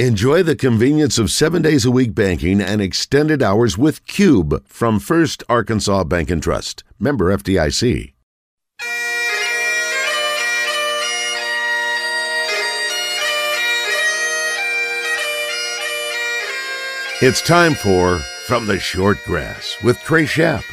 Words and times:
Enjoy 0.00 0.42
the 0.42 0.56
convenience 0.56 1.18
of 1.20 1.30
seven 1.30 1.62
days 1.62 1.84
a 1.84 1.90
week 1.92 2.16
banking 2.16 2.60
and 2.60 2.82
extended 2.82 3.44
hours 3.44 3.78
with 3.78 4.04
Cube 4.08 4.66
from 4.66 4.98
First 4.98 5.44
Arkansas 5.48 6.02
Bank 6.02 6.32
and 6.32 6.42
Trust. 6.42 6.82
Member 6.98 7.26
FDIC. 7.26 8.12
It's 17.22 17.40
time 17.40 17.74
for 17.74 18.18
From 18.48 18.66
the 18.66 18.80
Short 18.80 19.18
Grass 19.24 19.76
with 19.84 19.96
Trey 20.00 20.24
Schapp, 20.24 20.64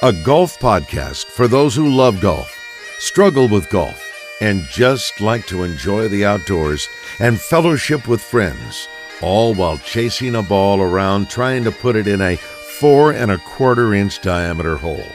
a 0.00 0.12
golf 0.12 0.60
podcast 0.60 1.24
for 1.24 1.48
those 1.48 1.74
who 1.74 1.88
love 1.88 2.20
golf, 2.20 2.56
struggle 3.00 3.48
with 3.48 3.68
golf, 3.68 4.00
and 4.40 4.66
just 4.66 5.20
like 5.20 5.46
to 5.46 5.62
enjoy 5.62 6.08
the 6.08 6.24
outdoors 6.24 6.88
and 7.18 7.40
fellowship 7.40 8.08
with 8.08 8.22
friends, 8.22 8.88
all 9.20 9.54
while 9.54 9.78
chasing 9.78 10.34
a 10.34 10.42
ball 10.42 10.80
around 10.80 11.28
trying 11.28 11.64
to 11.64 11.72
put 11.72 11.96
it 11.96 12.06
in 12.06 12.20
a 12.20 12.36
four 12.36 13.12
and 13.12 13.30
a 13.30 13.38
quarter 13.38 13.94
inch 13.94 14.20
diameter 14.20 14.76
hole. 14.76 15.12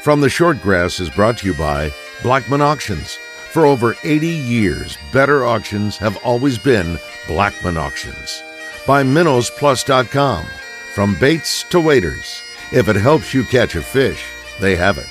From 0.00 0.20
the 0.20 0.28
Short 0.28 0.60
Grass 0.60 1.00
is 1.00 1.10
brought 1.10 1.38
to 1.38 1.46
you 1.46 1.54
by 1.54 1.90
Blackman 2.22 2.60
Auctions. 2.60 3.16
For 3.52 3.66
over 3.66 3.94
80 4.02 4.26
years, 4.26 4.98
better 5.12 5.44
auctions 5.44 5.96
have 5.98 6.16
always 6.24 6.58
been 6.58 6.98
Blackman 7.26 7.76
Auctions. 7.76 8.42
By 8.86 9.02
MinnowsPlus.com. 9.02 10.46
From 10.94 11.14
baits 11.18 11.64
to 11.64 11.80
waders, 11.80 12.42
if 12.72 12.88
it 12.88 12.96
helps 12.96 13.34
you 13.34 13.44
catch 13.44 13.74
a 13.74 13.82
fish, 13.82 14.24
they 14.60 14.76
have 14.76 14.98
it. 14.98 15.08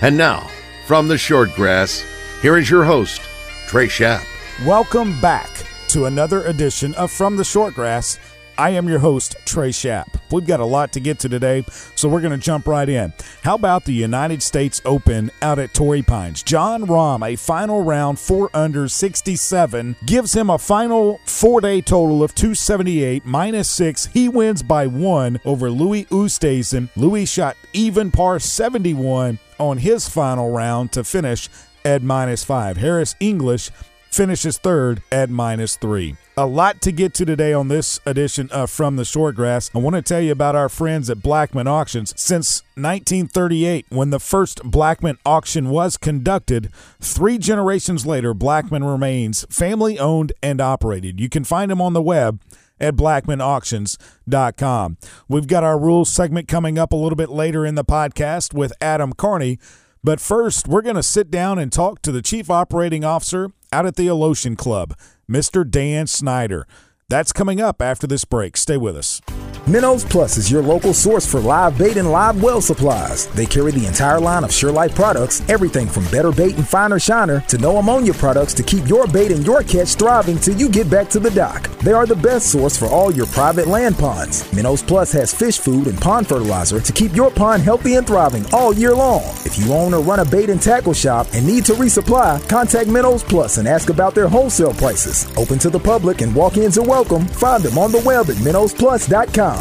And 0.00 0.16
now, 0.16 0.48
from 0.86 1.08
the 1.08 1.18
Short 1.18 1.54
Grass, 1.54 2.04
here 2.40 2.56
is 2.56 2.70
your 2.70 2.84
host, 2.84 3.20
Trey 3.66 3.86
Schapp. 3.86 4.24
Welcome 4.64 5.20
back 5.20 5.50
to 5.88 6.04
another 6.04 6.44
edition 6.44 6.94
of 6.94 7.10
From 7.10 7.36
the 7.36 7.42
Shortgrass. 7.42 8.18
I 8.56 8.70
am 8.70 8.88
your 8.88 8.98
host, 8.98 9.36
Trey 9.44 9.70
Schapp. 9.70 10.20
We've 10.30 10.46
got 10.46 10.60
a 10.60 10.64
lot 10.64 10.92
to 10.92 11.00
get 11.00 11.18
to 11.20 11.28
today, 11.28 11.64
so 11.94 12.08
we're 12.08 12.20
going 12.20 12.38
to 12.38 12.44
jump 12.44 12.66
right 12.66 12.88
in. 12.88 13.12
How 13.42 13.54
about 13.54 13.84
the 13.84 13.92
United 13.92 14.42
States 14.42 14.82
Open 14.84 15.30
out 15.42 15.58
at 15.58 15.74
Torrey 15.74 16.02
Pines? 16.02 16.42
Jon 16.42 16.84
Rahm, 16.86 17.26
a 17.26 17.36
final 17.36 17.82
round 17.82 18.18
4 18.18 18.50
under 18.54 18.88
67, 18.88 19.96
gives 20.06 20.32
him 20.32 20.50
a 20.50 20.58
final 20.58 21.20
four 21.24 21.60
day 21.60 21.80
total 21.80 22.22
of 22.22 22.34
278 22.34 23.24
minus 23.24 23.70
6. 23.70 24.06
He 24.06 24.28
wins 24.28 24.62
by 24.62 24.86
one 24.86 25.40
over 25.44 25.70
Louis 25.70 26.04
Oosthuizen. 26.06 26.88
Louis 26.96 27.26
shot 27.26 27.56
even 27.72 28.10
par 28.10 28.38
71 28.38 29.38
on 29.58 29.78
his 29.78 30.08
final 30.08 30.50
round 30.50 30.92
to 30.92 31.04
finish 31.04 31.48
at 31.84 32.02
minus 32.02 32.44
5. 32.44 32.76
Harris 32.76 33.14
English 33.20 33.70
finishes 34.10 34.58
third 34.58 35.02
at 35.12 35.30
minus 35.30 35.76
three. 35.76 36.16
A 36.36 36.46
lot 36.46 36.80
to 36.82 36.92
get 36.92 37.14
to 37.14 37.24
today 37.24 37.52
on 37.52 37.68
this 37.68 38.00
edition 38.06 38.48
of 38.50 38.70
From 38.70 38.96
the 38.96 39.02
Shortgrass. 39.02 39.70
I 39.74 39.78
want 39.78 39.96
to 39.96 40.02
tell 40.02 40.20
you 40.20 40.32
about 40.32 40.54
our 40.54 40.68
friends 40.68 41.10
at 41.10 41.22
Blackman 41.22 41.66
Auctions. 41.66 42.14
Since 42.16 42.62
1938, 42.76 43.86
when 43.88 44.10
the 44.10 44.20
first 44.20 44.62
Blackman 44.62 45.18
auction 45.26 45.68
was 45.68 45.96
conducted, 45.96 46.70
three 47.00 47.38
generations 47.38 48.06
later, 48.06 48.34
Blackman 48.34 48.84
remains 48.84 49.44
family 49.50 49.98
owned 49.98 50.32
and 50.42 50.60
operated. 50.60 51.20
You 51.20 51.28
can 51.28 51.44
find 51.44 51.70
them 51.70 51.80
on 51.80 51.92
the 51.92 52.02
web 52.02 52.40
at 52.80 52.94
blackmanauctions.com. 52.94 54.96
We've 55.28 55.48
got 55.48 55.64
our 55.64 55.78
rules 55.78 56.10
segment 56.10 56.46
coming 56.46 56.78
up 56.78 56.92
a 56.92 56.96
little 56.96 57.16
bit 57.16 57.30
later 57.30 57.66
in 57.66 57.74
the 57.74 57.84
podcast 57.84 58.54
with 58.54 58.72
Adam 58.80 59.12
Carney. 59.12 59.58
But 60.04 60.20
first, 60.20 60.68
we're 60.68 60.82
going 60.82 60.96
to 60.96 61.02
sit 61.02 61.30
down 61.30 61.58
and 61.58 61.72
talk 61.72 62.02
to 62.02 62.12
the 62.12 62.22
Chief 62.22 62.50
Operating 62.50 63.04
Officer 63.04 63.50
out 63.72 63.86
at 63.86 63.96
the 63.96 64.06
Alotian 64.06 64.56
Club, 64.56 64.96
Mr. 65.30 65.68
Dan 65.68 66.06
Snyder. 66.06 66.66
That's 67.08 67.32
coming 67.32 67.60
up 67.60 67.82
after 67.82 68.06
this 68.06 68.24
break. 68.24 68.56
Stay 68.56 68.76
with 68.76 68.96
us. 68.96 69.20
Minnows 69.68 70.02
Plus 70.02 70.38
is 70.38 70.50
your 70.50 70.62
local 70.62 70.94
source 70.94 71.30
for 71.30 71.40
live 71.40 71.76
bait 71.76 71.98
and 71.98 72.10
live 72.10 72.42
well 72.42 72.62
supplies. 72.62 73.26
They 73.26 73.44
carry 73.44 73.70
the 73.70 73.84
entire 73.84 74.18
line 74.18 74.42
of 74.42 74.48
SureLife 74.48 74.94
products, 74.94 75.46
everything 75.50 75.86
from 75.86 76.06
better 76.06 76.32
bait 76.32 76.56
and 76.56 76.66
finer 76.66 76.98
shiner 76.98 77.40
to 77.48 77.58
no 77.58 77.76
ammonia 77.76 78.14
products 78.14 78.54
to 78.54 78.62
keep 78.62 78.88
your 78.88 79.06
bait 79.06 79.30
and 79.30 79.44
your 79.44 79.62
catch 79.62 79.94
thriving 79.96 80.38
till 80.38 80.56
you 80.56 80.70
get 80.70 80.88
back 80.88 81.10
to 81.10 81.20
the 81.20 81.30
dock. 81.32 81.68
They 81.80 81.92
are 81.92 82.06
the 82.06 82.16
best 82.16 82.50
source 82.50 82.78
for 82.78 82.86
all 82.86 83.12
your 83.12 83.26
private 83.26 83.66
land 83.66 83.98
ponds. 83.98 84.50
Minnows 84.54 84.82
Plus 84.82 85.12
has 85.12 85.34
fish 85.34 85.58
food 85.58 85.86
and 85.86 86.00
pond 86.00 86.26
fertilizer 86.26 86.80
to 86.80 86.92
keep 86.94 87.14
your 87.14 87.30
pond 87.30 87.62
healthy 87.62 87.96
and 87.96 88.06
thriving 88.06 88.46
all 88.54 88.72
year 88.72 88.94
long. 88.94 89.22
If 89.44 89.58
you 89.58 89.74
own 89.74 89.92
or 89.92 90.00
run 90.00 90.20
a 90.20 90.24
bait 90.24 90.48
and 90.48 90.62
tackle 90.62 90.94
shop 90.94 91.26
and 91.34 91.46
need 91.46 91.66
to 91.66 91.74
resupply, 91.74 92.48
contact 92.48 92.88
Minnows 92.88 93.22
Plus 93.22 93.58
and 93.58 93.68
ask 93.68 93.90
about 93.90 94.14
their 94.14 94.28
wholesale 94.28 94.72
prices. 94.72 95.26
Open 95.36 95.58
to 95.58 95.68
the 95.68 95.78
public 95.78 96.22
and 96.22 96.34
walk-ins 96.34 96.78
are 96.78 96.88
welcome. 96.88 97.26
Find 97.26 97.62
them 97.62 97.76
on 97.76 97.92
the 97.92 98.02
web 98.06 98.30
at 98.30 98.36
minnowsplus.com. 98.36 99.57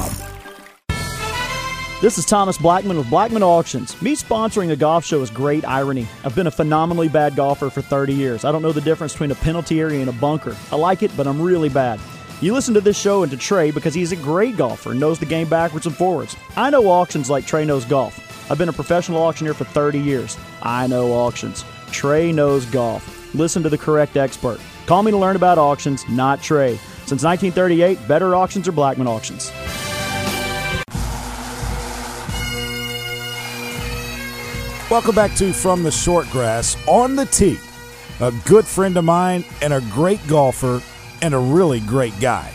This 1.99 2.19
is 2.19 2.25
Thomas 2.25 2.59
Blackman 2.59 2.97
with 2.97 3.09
Blackman 3.09 3.41
Auctions. 3.41 3.99
Me 4.03 4.15
sponsoring 4.15 4.69
a 4.69 4.75
golf 4.75 5.03
show 5.03 5.19
is 5.21 5.31
great 5.31 5.65
irony. 5.65 6.07
I've 6.23 6.35
been 6.35 6.45
a 6.45 6.51
phenomenally 6.51 7.09
bad 7.09 7.35
golfer 7.35 7.71
for 7.71 7.81
30 7.81 8.13
years. 8.13 8.45
I 8.45 8.51
don't 8.51 8.61
know 8.61 8.71
the 8.71 8.81
difference 8.81 9.13
between 9.13 9.31
a 9.31 9.35
penalty 9.35 9.79
area 9.79 9.99
and 10.01 10.09
a 10.09 10.13
bunker. 10.13 10.55
I 10.71 10.75
like 10.75 11.01
it, 11.01 11.09
but 11.17 11.25
I'm 11.25 11.41
really 11.41 11.69
bad. 11.69 11.99
You 12.39 12.53
listen 12.53 12.75
to 12.75 12.81
this 12.81 12.99
show 12.99 13.23
and 13.23 13.31
to 13.31 13.37
Trey 13.37 13.71
because 13.71 13.95
he's 13.95 14.11
a 14.11 14.15
great 14.15 14.57
golfer 14.57 14.91
and 14.91 14.99
knows 14.99 15.17
the 15.17 15.25
game 15.25 15.49
backwards 15.49 15.87
and 15.87 15.95
forwards. 15.95 16.37
I 16.55 16.69
know 16.69 16.87
auctions 16.87 17.31
like 17.31 17.47
Trey 17.47 17.65
knows 17.65 17.83
golf. 17.83 18.51
I've 18.51 18.59
been 18.59 18.69
a 18.69 18.73
professional 18.73 19.23
auctioneer 19.23 19.55
for 19.55 19.65
30 19.65 19.99
years. 19.99 20.37
I 20.61 20.85
know 20.85 21.13
auctions. 21.13 21.65
Trey 21.91 22.31
knows 22.31 22.65
golf. 22.65 23.33
Listen 23.33 23.63
to 23.63 23.69
the 23.69 23.77
correct 23.77 24.17
expert. 24.17 24.59
Call 24.85 25.01
me 25.01 25.09
to 25.09 25.17
learn 25.17 25.35
about 25.35 25.57
auctions, 25.57 26.07
not 26.07 26.43
Trey. 26.43 26.77
Since 27.07 27.23
1938, 27.23 28.07
better 28.07 28.35
auctions 28.35 28.67
are 28.67 28.71
Blackman 28.71 29.07
Auctions. 29.07 29.51
Welcome 34.89 35.15
back 35.15 35.35
to 35.35 35.51
From 35.51 35.83
the 35.83 35.91
Short 35.91 36.29
Grass 36.29 36.77
on 36.87 37.17
the 37.17 37.25
tee. 37.25 37.59
A 38.21 38.31
good 38.45 38.65
friend 38.65 38.95
of 38.95 39.03
mine 39.03 39.43
and 39.61 39.73
a 39.73 39.81
great 39.91 40.25
golfer 40.27 40.81
and 41.21 41.33
a 41.33 41.37
really 41.37 41.81
great 41.81 42.17
guy. 42.21 42.53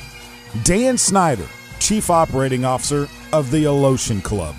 Dan 0.65 0.97
Snyder, 0.97 1.47
Chief 1.78 2.09
Operating 2.09 2.65
Officer 2.65 3.06
of 3.34 3.50
the 3.50 3.65
Alotian 3.65 4.22
Club. 4.22 4.54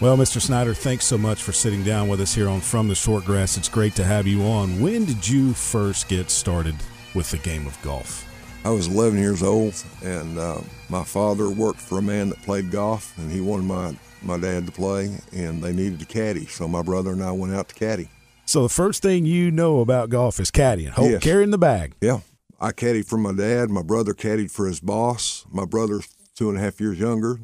Well, 0.00 0.16
Mr. 0.16 0.40
Snyder, 0.40 0.74
thanks 0.74 1.04
so 1.04 1.18
much 1.18 1.42
for 1.42 1.50
sitting 1.50 1.82
down 1.82 2.06
with 2.06 2.20
us 2.20 2.36
here 2.36 2.48
on 2.48 2.60
From 2.60 2.86
the 2.86 2.94
Short 2.94 3.24
Grass. 3.24 3.56
It's 3.56 3.68
great 3.68 3.96
to 3.96 4.04
have 4.04 4.28
you 4.28 4.44
on. 4.44 4.80
When 4.80 5.04
did 5.04 5.28
you 5.28 5.54
first 5.54 6.06
get 6.06 6.30
started 6.30 6.76
with 7.16 7.32
the 7.32 7.38
game 7.38 7.66
of 7.66 7.82
golf? 7.82 8.24
I 8.64 8.70
was 8.70 8.86
11 8.86 9.18
years 9.18 9.42
old, 9.42 9.74
and 10.04 10.38
uh, 10.38 10.60
my 10.88 11.02
father 11.02 11.50
worked 11.50 11.80
for 11.80 11.98
a 11.98 12.02
man 12.02 12.28
that 12.28 12.40
played 12.42 12.70
golf, 12.70 13.12
and 13.18 13.28
he 13.28 13.40
wanted 13.40 13.64
my 13.64 13.96
my 14.24 14.38
dad 14.38 14.66
to 14.66 14.72
play, 14.72 15.16
and 15.32 15.62
they 15.62 15.72
needed 15.72 16.02
a 16.02 16.04
caddy. 16.04 16.46
So 16.46 16.66
my 16.68 16.82
brother 16.82 17.10
and 17.12 17.22
I 17.22 17.32
went 17.32 17.54
out 17.54 17.68
to 17.68 17.74
caddy. 17.74 18.08
So 18.44 18.62
the 18.62 18.68
first 18.68 19.02
thing 19.02 19.24
you 19.24 19.50
know 19.50 19.80
about 19.80 20.10
golf 20.10 20.38
is 20.40 20.50
caddying, 20.50 20.90
hold, 20.90 21.10
Yes. 21.12 21.22
carrying 21.22 21.50
the 21.50 21.58
bag. 21.58 21.94
Yeah, 22.00 22.20
I 22.60 22.72
caddied 22.72 23.06
for 23.06 23.16
my 23.18 23.32
dad. 23.32 23.70
My 23.70 23.82
brother 23.82 24.12
caddied 24.14 24.50
for 24.50 24.66
his 24.66 24.80
boss. 24.80 25.46
My 25.50 25.64
brother's 25.64 26.08
two 26.34 26.48
and 26.48 26.58
a 26.58 26.60
half 26.60 26.80
years 26.80 26.98
younger, 26.98 27.38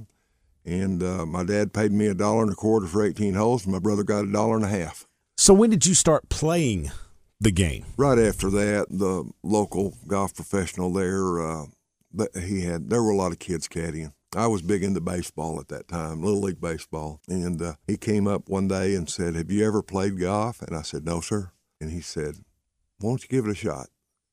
and 0.65 1.03
uh, 1.03 1.25
my 1.27 1.45
dad 1.45 1.73
paid 1.73 1.93
me 1.93 2.07
a 2.09 2.15
dollar 2.15 2.43
and 2.43 2.53
a 2.53 2.57
quarter 2.57 2.87
for 2.87 3.05
18 3.05 3.35
holes, 3.35 3.65
and 3.65 3.73
my 3.73 3.79
brother 3.79 4.03
got 4.03 4.25
a 4.25 4.33
dollar 4.33 4.57
and 4.57 4.65
a 4.65 4.69
half. 4.69 5.07
So 5.37 5.55
when 5.55 5.71
did 5.71 5.87
you 5.87 5.95
start 5.95 6.29
playing 6.29 6.91
the 7.41 7.53
game? 7.53 7.85
Right 7.97 8.19
after 8.19 8.51
that, 8.51 8.87
the 8.91 9.31
local 9.43 9.95
golf 10.07 10.35
professional 10.35 10.93
there, 10.93 11.41
uh, 11.41 11.67
he 12.43 12.63
had 12.63 12.91
there 12.91 13.03
were 13.03 13.11
a 13.11 13.17
lot 13.17 13.33
of 13.33 13.39
kids 13.39 13.69
caddying. 13.69 14.13
I 14.37 14.47
was 14.47 14.61
big 14.61 14.83
into 14.83 15.01
baseball 15.01 15.59
at 15.59 15.69
that 15.69 15.89
time, 15.89 16.23
little 16.23 16.43
league 16.43 16.61
baseball, 16.61 17.21
and 17.29 17.63
uh, 17.63 17.75
he 17.87 17.97
came 17.97 18.29
up 18.29 18.49
one 18.49 18.69
day 18.69 18.95
and 18.95 19.09
said, 19.09 19.35
"Have 19.35 19.51
you 19.51 19.67
ever 19.67 19.83
played 19.83 20.21
golf?" 20.21 20.61
And 20.61 20.77
I 20.77 20.83
said, 20.83 21.05
"No, 21.07 21.21
sir." 21.21 21.51
And 21.81 21.91
he 21.91 22.03
said, 22.03 22.45
"Why 22.99 23.11
don't 23.11 23.23
you 23.23 23.29
give 23.29 23.47
it 23.47 23.53
a 23.53 23.55
shot?" 23.55 23.89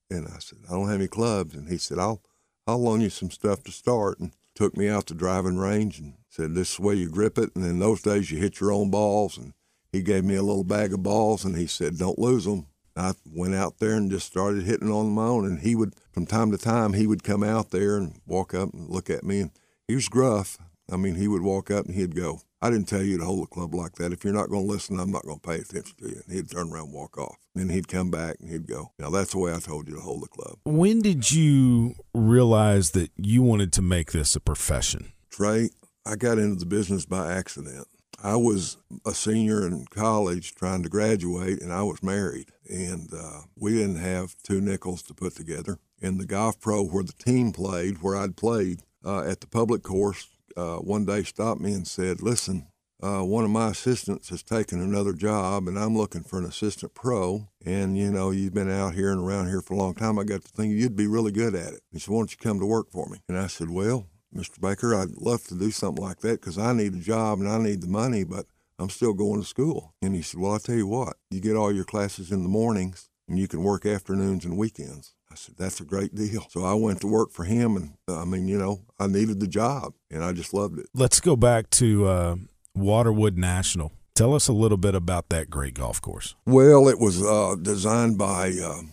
And 0.09 0.28
I 0.28 0.39
said, 0.39 0.59
"I 0.67 0.73
don't 0.73 0.89
have 0.89 1.00
any 1.00 1.07
clubs." 1.07 1.56
And 1.56 1.69
he 1.69 1.78
said, 1.78 1.97
"I'll 1.97 2.22
I'll 2.67 2.83
loan 2.83 3.00
you 3.00 3.09
some 3.09 3.31
stuff 3.31 3.63
to 3.63 3.72
start." 3.72 4.19
And 4.19 4.33
took 4.53 4.75
me 4.75 4.89
out 4.89 5.06
to 5.07 5.13
driving 5.13 5.57
range 5.57 6.00
and 6.00 6.15
said, 6.30 6.56
"This 6.56 6.71
is 6.71 6.77
the 6.77 6.83
way 6.83 6.95
you 6.95 7.09
grip 7.09 7.38
it." 7.38 7.56
And 7.56 7.65
in 7.65 7.80
those 7.80 8.01
days, 8.01 8.31
you 8.31 8.38
hit 8.38 8.59
your 8.59 8.74
own 8.74 8.89
balls. 8.92 9.38
And 9.38 9.53
he 9.94 10.01
gave 10.01 10.25
me 10.25 10.36
a 10.36 10.44
little 10.44 10.65
bag 10.65 10.94
of 10.94 11.03
balls, 11.03 11.45
and 11.45 11.56
he 11.56 11.68
said, 11.68 11.97
"Don't 11.97 12.19
lose 12.19 12.44
them." 12.44 12.68
I 12.97 13.13
went 13.25 13.56
out 13.56 13.80
there 13.80 13.95
and 13.95 14.12
just 14.12 14.27
started 14.27 14.63
hitting 14.63 14.92
on 14.92 15.09
my 15.09 15.27
own. 15.27 15.45
And 15.45 15.59
he 15.59 15.74
would, 15.74 15.95
from 16.12 16.25
time 16.25 16.51
to 16.51 16.57
time, 16.57 16.94
he 16.94 17.07
would 17.07 17.24
come 17.24 17.44
out 17.44 17.71
there 17.71 17.95
and 17.97 18.19
walk 18.25 18.53
up 18.53 18.74
and 18.74 18.89
look 18.89 19.09
at 19.09 19.24
me. 19.24 19.39
And 19.39 19.51
he 19.87 19.95
was 19.95 20.09
gruff. 20.09 20.57
I 20.91 20.97
mean, 20.97 21.15
he 21.15 21.27
would 21.27 21.41
walk 21.41 21.71
up 21.71 21.85
and 21.85 21.95
he'd 21.95 22.15
go, 22.15 22.41
I 22.61 22.69
didn't 22.69 22.87
tell 22.87 23.01
you 23.01 23.17
to 23.17 23.25
hold 23.25 23.43
a 23.43 23.47
club 23.47 23.73
like 23.73 23.93
that. 23.95 24.11
If 24.11 24.23
you're 24.23 24.33
not 24.33 24.49
going 24.49 24.65
to 24.65 24.71
listen, 24.71 24.99
I'm 24.99 25.11
not 25.11 25.23
going 25.23 25.39
to 25.39 25.47
pay 25.47 25.55
attention 25.55 25.95
to 25.99 26.09
you. 26.09 26.21
And 26.25 26.35
he'd 26.35 26.49
turn 26.49 26.71
around 26.71 26.85
and 26.85 26.93
walk 26.93 27.17
off. 27.17 27.37
Then 27.53 27.69
he'd 27.69 27.87
come 27.87 28.11
back 28.11 28.37
and 28.39 28.49
he'd 28.49 28.67
go, 28.67 28.91
Now 28.99 29.09
that's 29.09 29.31
the 29.31 29.39
way 29.39 29.53
I 29.53 29.59
told 29.59 29.87
you 29.87 29.95
to 29.95 30.01
hold 30.01 30.23
the 30.23 30.27
club. 30.27 30.57
When 30.63 31.01
did 31.01 31.31
you 31.31 31.95
realize 32.13 32.91
that 32.91 33.11
you 33.17 33.43
wanted 33.43 33.71
to 33.73 33.81
make 33.81 34.11
this 34.11 34.35
a 34.35 34.39
profession? 34.39 35.11
Trey, 35.29 35.69
I 36.05 36.15
got 36.15 36.37
into 36.37 36.55
the 36.55 36.65
business 36.65 37.05
by 37.05 37.31
accident. 37.31 37.87
I 38.23 38.35
was 38.35 38.77
a 39.05 39.11
senior 39.13 39.67
in 39.67 39.85
college 39.85 40.55
trying 40.55 40.81
to 40.83 40.89
graduate, 40.89 41.61
and 41.61 41.71
I 41.71 41.83
was 41.83 42.01
married, 42.01 42.49
and 42.67 43.13
uh, 43.13 43.41
we 43.55 43.73
didn't 43.73 43.97
have 43.97 44.35
two 44.41 44.61
nickels 44.61 45.03
to 45.03 45.13
put 45.13 45.35
together. 45.35 45.77
And 46.01 46.19
the 46.19 46.25
golf 46.25 46.59
pro 46.59 46.83
where 46.83 47.03
the 47.03 47.13
team 47.13 47.51
played, 47.51 48.01
where 48.01 48.15
I'd 48.15 48.35
played 48.35 48.81
uh, 49.06 49.24
at 49.24 49.42
the 49.42 49.48
public 49.48 49.84
course, 49.84 50.28
uh, 50.57 50.78
one 50.78 51.06
day 51.06 51.24
stopped 51.24 51.62
me 51.62 51.74
and 51.74 51.88
said, 51.88 52.22
"Listen, 52.22 52.68
uh, 53.04 53.22
one 53.22 53.44
of 53.44 53.50
my 53.50 53.69
assistants 53.69 54.30
has 54.30 54.42
taken 54.42 54.81
another 54.81 55.13
job, 55.13 55.68
and 55.68 55.78
I'm 55.78 55.96
looking 55.96 56.24
for 56.24 56.40
an 56.40 56.46
assistant 56.46 56.94
pro. 56.94 57.50
And 57.66 57.98
you 57.98 58.12
know, 58.12 58.31
you've 58.31 58.54
been 58.54 58.72
out 58.72 58.96
here 58.96 59.12
and 59.12 59.22
around 59.22 59.48
here 59.48 59.62
for 59.62 59.74
a 59.74 59.78
long 59.78 59.94
time. 59.94 60.18
I 60.18 60.24
got 60.24 60.44
to 60.44 60.48
think 60.48 60.74
you'd 60.74 60.96
be 60.96 61.07
really 61.07 61.31
good 61.31 61.56
at 61.56 61.74
it." 61.74 61.81
He 61.92 62.00
said, 62.00 62.12
"Why 62.12 62.19
don't 62.19 62.31
you 62.31 62.38
come 62.38 62.60
to 62.60 62.66
work 62.66 62.92
for 62.92 63.07
me?" 63.10 63.19
And 63.28 63.38
I 63.38 63.48
said, 63.48 63.69
"Well, 63.69 64.07
Mr. 64.34 64.60
Baker, 64.60 64.96
I'd 64.96 65.18
love 65.18 65.46
to 65.48 65.56
do 65.56 65.72
something 65.72 66.04
like 66.04 66.19
that 66.19 66.42
because 66.42 66.57
I 66.57 66.74
need 66.74 66.94
a 66.94 67.00
job 67.00 67.40
and 67.40 67.50
I 67.50 67.57
need 67.57 67.81
the 67.81 67.88
money, 67.88 68.24
but 68.24 68.48
I'm 68.80 68.90
still 68.90 69.13
going 69.13 69.42
to 69.42 69.48
school." 69.48 69.94
And 70.02 70.16
he 70.16 70.22
said, 70.22 70.40
"Well, 70.40 70.54
I'll 70.54 70.60
tell 70.60 70.75
you 70.75 70.88
what. 70.88 71.18
You 71.30 71.42
get 71.42 71.56
all 71.56 71.72
your 71.72 71.86
classes 71.86 72.31
in 72.31 72.44
the 72.44 72.50
mornings, 72.50 73.10
and 73.28 73.38
you 73.38 73.48
can 73.48 73.62
work 73.63 73.86
afternoons 73.86 74.46
and 74.46 74.57
weekends." 74.57 75.14
I 75.35 75.37
said, 75.37 75.55
that's 75.57 75.81
a 75.81 75.83
great 75.83 76.15
deal. 76.15 76.47
So 76.49 76.63
I 76.63 76.73
went 76.75 77.01
to 77.01 77.07
work 77.07 77.29
for 77.31 77.43
him, 77.43 77.75
and 77.75 77.93
uh, 78.07 78.21
I 78.21 78.25
mean, 78.25 78.47
you 78.47 78.57
know, 78.57 78.79
I 78.97 79.07
needed 79.07 79.41
the 79.41 79.47
job, 79.47 79.93
and 80.09 80.23
I 80.23 80.31
just 80.31 80.53
loved 80.53 80.79
it. 80.79 80.85
Let's 80.93 81.19
go 81.19 81.35
back 81.35 81.69
to 81.71 82.07
uh, 82.07 82.35
Waterwood 82.73 83.35
National. 83.35 83.91
Tell 84.15 84.33
us 84.33 84.47
a 84.47 84.53
little 84.53 84.77
bit 84.77 84.95
about 84.95 85.27
that 85.29 85.49
great 85.49 85.73
golf 85.73 86.01
course. 86.01 86.35
Well, 86.45 86.87
it 86.87 86.99
was 86.99 87.21
uh, 87.21 87.57
designed 87.61 88.17
by 88.17 88.53
uh, 88.63 88.83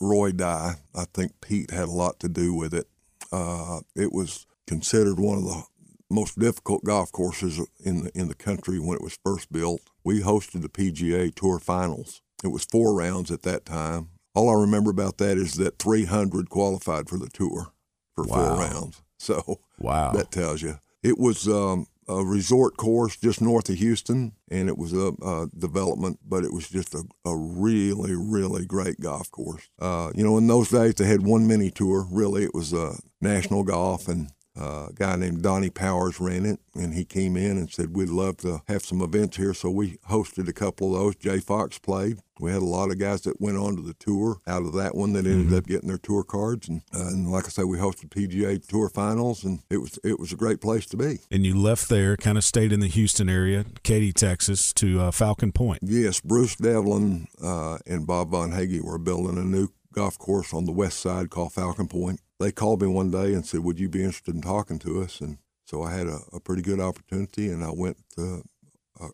Roy 0.00 0.32
Dye. 0.32 0.76
I 0.94 1.04
think 1.12 1.32
Pete 1.42 1.70
had 1.70 1.88
a 1.88 1.92
lot 1.92 2.18
to 2.20 2.30
do 2.30 2.54
with 2.54 2.72
it. 2.72 2.86
Uh, 3.30 3.80
it 3.94 4.10
was 4.10 4.46
considered 4.66 5.20
one 5.20 5.36
of 5.36 5.44
the 5.44 5.62
most 6.08 6.38
difficult 6.38 6.82
golf 6.82 7.12
courses 7.12 7.60
in 7.84 8.04
the 8.04 8.10
in 8.18 8.28
the 8.28 8.34
country 8.34 8.78
when 8.78 8.96
it 8.96 9.02
was 9.02 9.18
first 9.22 9.52
built. 9.52 9.82
We 10.02 10.22
hosted 10.22 10.62
the 10.62 10.70
PGA 10.70 11.34
Tour 11.34 11.58
Finals. 11.58 12.22
It 12.42 12.48
was 12.48 12.64
four 12.64 12.94
rounds 12.94 13.30
at 13.30 13.42
that 13.42 13.66
time. 13.66 14.08
All 14.34 14.48
I 14.48 14.60
remember 14.60 14.90
about 14.90 15.18
that 15.18 15.36
is 15.38 15.54
that 15.54 15.78
300 15.78 16.48
qualified 16.50 17.08
for 17.08 17.18
the 17.18 17.28
tour 17.28 17.72
for 18.14 18.24
Wow. 18.24 18.34
four 18.34 18.58
rounds. 18.58 19.02
So 19.22 19.60
Wow. 19.78 20.12
that 20.12 20.30
tells 20.30 20.62
you. 20.62 20.78
It 21.02 21.18
was 21.18 21.46
um, 21.46 21.86
a 22.08 22.24
resort 22.24 22.78
course 22.78 23.18
just 23.18 23.42
north 23.42 23.68
of 23.68 23.74
Houston, 23.76 24.32
and 24.50 24.70
it 24.70 24.78
was 24.78 24.94
a, 24.94 25.12
a 25.22 25.46
development, 25.58 26.20
but 26.26 26.42
it 26.42 26.54
was 26.54 26.70
just 26.70 26.94
a, 26.94 27.02
a 27.26 27.36
really, 27.36 28.14
really 28.14 28.64
great 28.64 28.98
golf 28.98 29.30
course. 29.30 29.68
Uh, 29.78 30.10
you 30.14 30.24
know, 30.24 30.38
in 30.38 30.46
those 30.46 30.70
days, 30.70 30.94
they 30.94 31.04
had 31.04 31.20
one 31.20 31.46
mini 31.46 31.70
tour. 31.70 32.06
Really, 32.10 32.44
it 32.44 32.54
was 32.54 32.72
uh, 32.72 32.96
national 33.20 33.62
golf, 33.62 34.08
and 34.08 34.30
uh, 34.58 34.88
a 34.90 34.92
guy 34.94 35.16
named 35.16 35.42
Donnie 35.42 35.70
Powers 35.70 36.20
ran 36.20 36.44
it, 36.44 36.58
and 36.74 36.94
he 36.94 37.04
came 37.04 37.36
in 37.36 37.56
and 37.56 37.70
said, 37.70 37.96
We'd 37.96 38.08
love 38.08 38.38
to 38.38 38.62
have 38.68 38.82
some 38.82 39.00
events 39.00 39.36
here. 39.36 39.54
So 39.54 39.70
we 39.70 39.98
hosted 40.08 40.48
a 40.48 40.52
couple 40.52 40.94
of 40.94 41.00
those. 41.00 41.16
Jay 41.16 41.38
Fox 41.38 41.78
played. 41.78 42.18
We 42.40 42.50
had 42.50 42.62
a 42.62 42.64
lot 42.64 42.90
of 42.90 42.98
guys 42.98 43.20
that 43.22 43.40
went 43.40 43.58
on 43.58 43.76
to 43.76 43.82
the 43.82 43.94
tour 43.94 44.38
out 44.46 44.62
of 44.64 44.72
that 44.72 44.94
one 44.94 45.12
that 45.12 45.26
ended 45.26 45.56
up 45.56 45.66
getting 45.66 45.88
their 45.88 45.98
tour 45.98 46.24
cards. 46.24 46.68
And, 46.68 46.82
uh, 46.94 47.08
and 47.08 47.30
like 47.30 47.44
I 47.44 47.48
say, 47.48 47.64
we 47.64 47.76
hosted 47.76 48.08
PGA 48.08 48.66
Tour 48.66 48.88
Finals, 48.88 49.44
and 49.44 49.60
it 49.70 49.76
was 49.78 49.98
it 50.02 50.18
was 50.18 50.32
a 50.32 50.36
great 50.36 50.60
place 50.60 50.86
to 50.86 50.96
be. 50.96 51.18
and 51.30 51.44
you 51.44 51.56
left 51.56 51.88
there, 51.88 52.16
kind 52.16 52.38
of 52.38 52.44
stayed 52.44 52.72
in 52.72 52.80
the 52.80 52.88
Houston 52.88 53.28
area, 53.28 53.66
Katy, 53.82 54.12
Texas, 54.12 54.72
to 54.74 55.00
uh, 55.00 55.10
Falcon 55.10 55.52
Point. 55.52 55.80
Yes, 55.82 56.20
Bruce 56.20 56.56
Devlin 56.56 57.28
uh, 57.42 57.78
and 57.86 58.06
Bob 58.06 58.30
Von 58.30 58.52
Hagge 58.52 58.80
were 58.82 58.98
building 58.98 59.36
a 59.38 59.44
new 59.44 59.68
golf 59.92 60.18
course 60.18 60.54
on 60.54 60.64
the 60.64 60.72
west 60.72 60.98
side 61.00 61.30
called 61.30 61.52
Falcon 61.52 61.88
Point. 61.88 62.20
They 62.40 62.50
called 62.50 62.80
me 62.80 62.88
one 62.88 63.10
day 63.10 63.34
and 63.34 63.44
said, 63.44 63.60
"Would 63.60 63.78
you 63.78 63.90
be 63.90 64.02
interested 64.02 64.34
in 64.34 64.40
talking 64.40 64.78
to 64.80 65.02
us?" 65.02 65.20
And 65.20 65.36
so 65.66 65.82
I 65.82 65.92
had 65.94 66.06
a, 66.06 66.20
a 66.32 66.40
pretty 66.40 66.62
good 66.62 66.80
opportunity, 66.80 67.50
and 67.50 67.62
I 67.62 67.70
went 67.70 67.98
uh, 68.18 68.38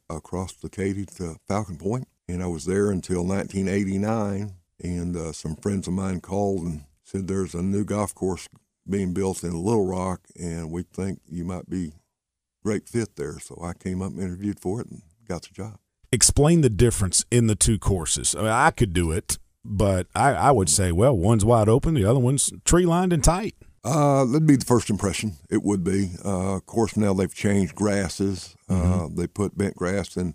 across 0.08 0.52
the 0.52 0.70
Katy 0.70 1.06
to 1.16 1.36
Falcon 1.48 1.76
Point, 1.76 2.06
and 2.28 2.40
I 2.42 2.46
was 2.46 2.64
there 2.64 2.90
until 2.90 3.24
1989. 3.24 4.54
And 4.82 5.16
uh, 5.16 5.32
some 5.32 5.56
friends 5.56 5.88
of 5.88 5.94
mine 5.94 6.20
called 6.20 6.62
and 6.62 6.84
said, 7.02 7.26
"There's 7.26 7.54
a 7.54 7.62
new 7.62 7.84
golf 7.84 8.14
course 8.14 8.48
being 8.88 9.12
built 9.12 9.42
in 9.42 9.52
Little 9.52 9.86
Rock, 9.86 10.20
and 10.38 10.70
we 10.70 10.84
think 10.84 11.18
you 11.28 11.44
might 11.44 11.68
be 11.68 11.94
great 12.62 12.88
fit 12.88 13.16
there." 13.16 13.40
So 13.40 13.58
I 13.60 13.72
came 13.72 14.02
up 14.02 14.12
and 14.12 14.20
interviewed 14.20 14.60
for 14.60 14.80
it 14.80 14.86
and 14.86 15.02
got 15.26 15.42
the 15.42 15.52
job. 15.52 15.78
Explain 16.12 16.60
the 16.60 16.70
difference 16.70 17.24
in 17.32 17.48
the 17.48 17.56
two 17.56 17.78
courses. 17.80 18.36
I, 18.36 18.42
mean, 18.42 18.50
I 18.50 18.70
could 18.70 18.92
do 18.92 19.10
it, 19.10 19.38
but 19.68 20.06
I, 20.14 20.32
I 20.32 20.50
would 20.50 20.68
say, 20.68 20.92
well, 20.92 21.16
one's 21.16 21.44
wide 21.44 21.68
open, 21.68 21.94
the 21.94 22.04
other 22.04 22.20
one's 22.20 22.52
tree 22.64 22.86
lined 22.86 23.12
and 23.12 23.22
tight. 23.22 23.54
Uh, 23.84 24.24
that'd 24.24 24.46
be 24.46 24.56
the 24.56 24.64
first 24.64 24.90
impression. 24.90 25.34
It 25.48 25.62
would 25.62 25.84
be. 25.84 26.10
Uh, 26.24 26.56
of 26.56 26.66
course, 26.66 26.96
now 26.96 27.14
they've 27.14 27.32
changed 27.32 27.76
grasses. 27.76 28.56
Uh, 28.68 29.08
they 29.14 29.28
put 29.28 29.56
bent 29.56 29.76
grass 29.76 30.16
in 30.16 30.34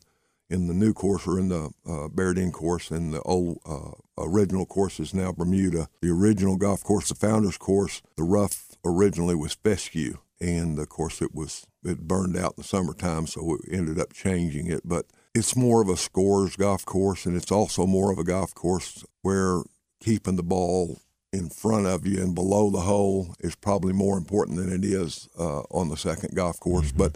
in 0.50 0.68
the 0.68 0.74
new 0.74 0.94
course 0.94 1.26
or 1.26 1.40
in 1.40 1.48
the 1.48 1.70
uh, 1.90 2.10
Bear 2.10 2.34
Den 2.34 2.52
course, 2.52 2.92
and 2.92 3.14
the 3.14 3.22
old 3.22 3.60
uh, 3.66 3.92
original 4.18 4.66
course 4.66 5.00
is 5.00 5.14
now 5.14 5.32
Bermuda. 5.32 5.88
The 6.02 6.12
original 6.12 6.58
golf 6.58 6.84
course, 6.84 7.08
the 7.10 7.16
Founders 7.16 7.58
course, 7.58 8.02
the 8.18 8.24
rough 8.24 8.76
originally 8.86 9.36
was 9.36 9.54
fescue, 9.54 10.18
and 10.40 10.78
of 10.78 10.90
course 10.90 11.22
it 11.22 11.34
was 11.34 11.66
it 11.84 12.08
burned 12.08 12.38
out 12.38 12.54
in 12.58 12.62
the 12.62 12.64
summertime, 12.64 13.28
so 13.28 13.44
we 13.44 13.76
ended 13.76 14.00
up 14.00 14.14
changing 14.14 14.68
it. 14.68 14.82
But 14.86 15.06
it's 15.34 15.56
more 15.56 15.82
of 15.82 15.90
a 15.90 15.98
scores 15.98 16.56
golf 16.56 16.86
course, 16.86 17.26
and 17.26 17.36
it's 17.36 17.52
also 17.52 17.86
more 17.86 18.12
of 18.12 18.18
a 18.18 18.24
golf 18.24 18.54
course 18.54 19.04
where 19.22 19.62
keeping 20.00 20.36
the 20.36 20.44
ball 20.44 21.00
in 21.32 21.50
front 21.50 21.88
of 21.88 22.06
you 22.06 22.22
and 22.22 22.36
below 22.36 22.70
the 22.70 22.82
hole 22.82 23.34
is 23.40 23.56
probably 23.56 23.94
more 23.94 24.18
important 24.18 24.58
than 24.58 24.72
it 24.72 24.84
is 24.84 25.30
uh, 25.40 25.62
on 25.72 25.90
the 25.90 25.96
second 25.96 26.36
golf 26.36 26.60
course. 26.60 26.92
But 26.92 27.16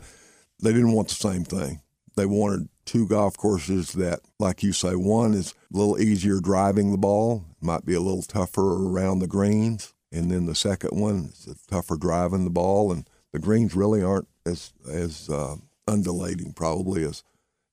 they 0.62 0.72
didn't 0.72 0.94
want 0.94 1.10
the 1.10 1.16
same 1.16 1.44
thing. 1.44 1.82
They 2.16 2.26
wanted 2.26 2.70
two 2.86 3.08
golf 3.08 3.36
courses 3.36 3.92
that, 3.94 4.22
like 4.40 4.64
you 4.64 4.72
say, 4.72 4.96
one 4.96 5.34
is 5.34 5.54
a 5.74 5.78
little 5.78 6.00
easier 6.00 6.40
driving 6.40 6.92
the 6.92 6.98
ball, 6.98 7.44
might 7.60 7.86
be 7.86 7.94
a 7.94 8.00
little 8.00 8.22
tougher 8.22 8.88
around 8.88 9.20
the 9.20 9.28
greens, 9.28 9.94
and 10.14 10.32
then 10.32 10.46
the 10.46 10.56
second 10.56 10.98
one 10.98 11.32
is 11.34 11.58
tougher 11.70 11.98
driving 11.98 12.46
the 12.46 12.50
ball, 12.50 12.94
and 12.94 13.10
the 13.34 13.40
greens 13.40 13.76
really 13.76 14.02
aren't 14.02 14.30
as 14.46 14.72
as 14.90 15.30
uh, 15.30 15.58
undulating 15.90 16.54
probably 16.54 17.04
as 17.04 17.22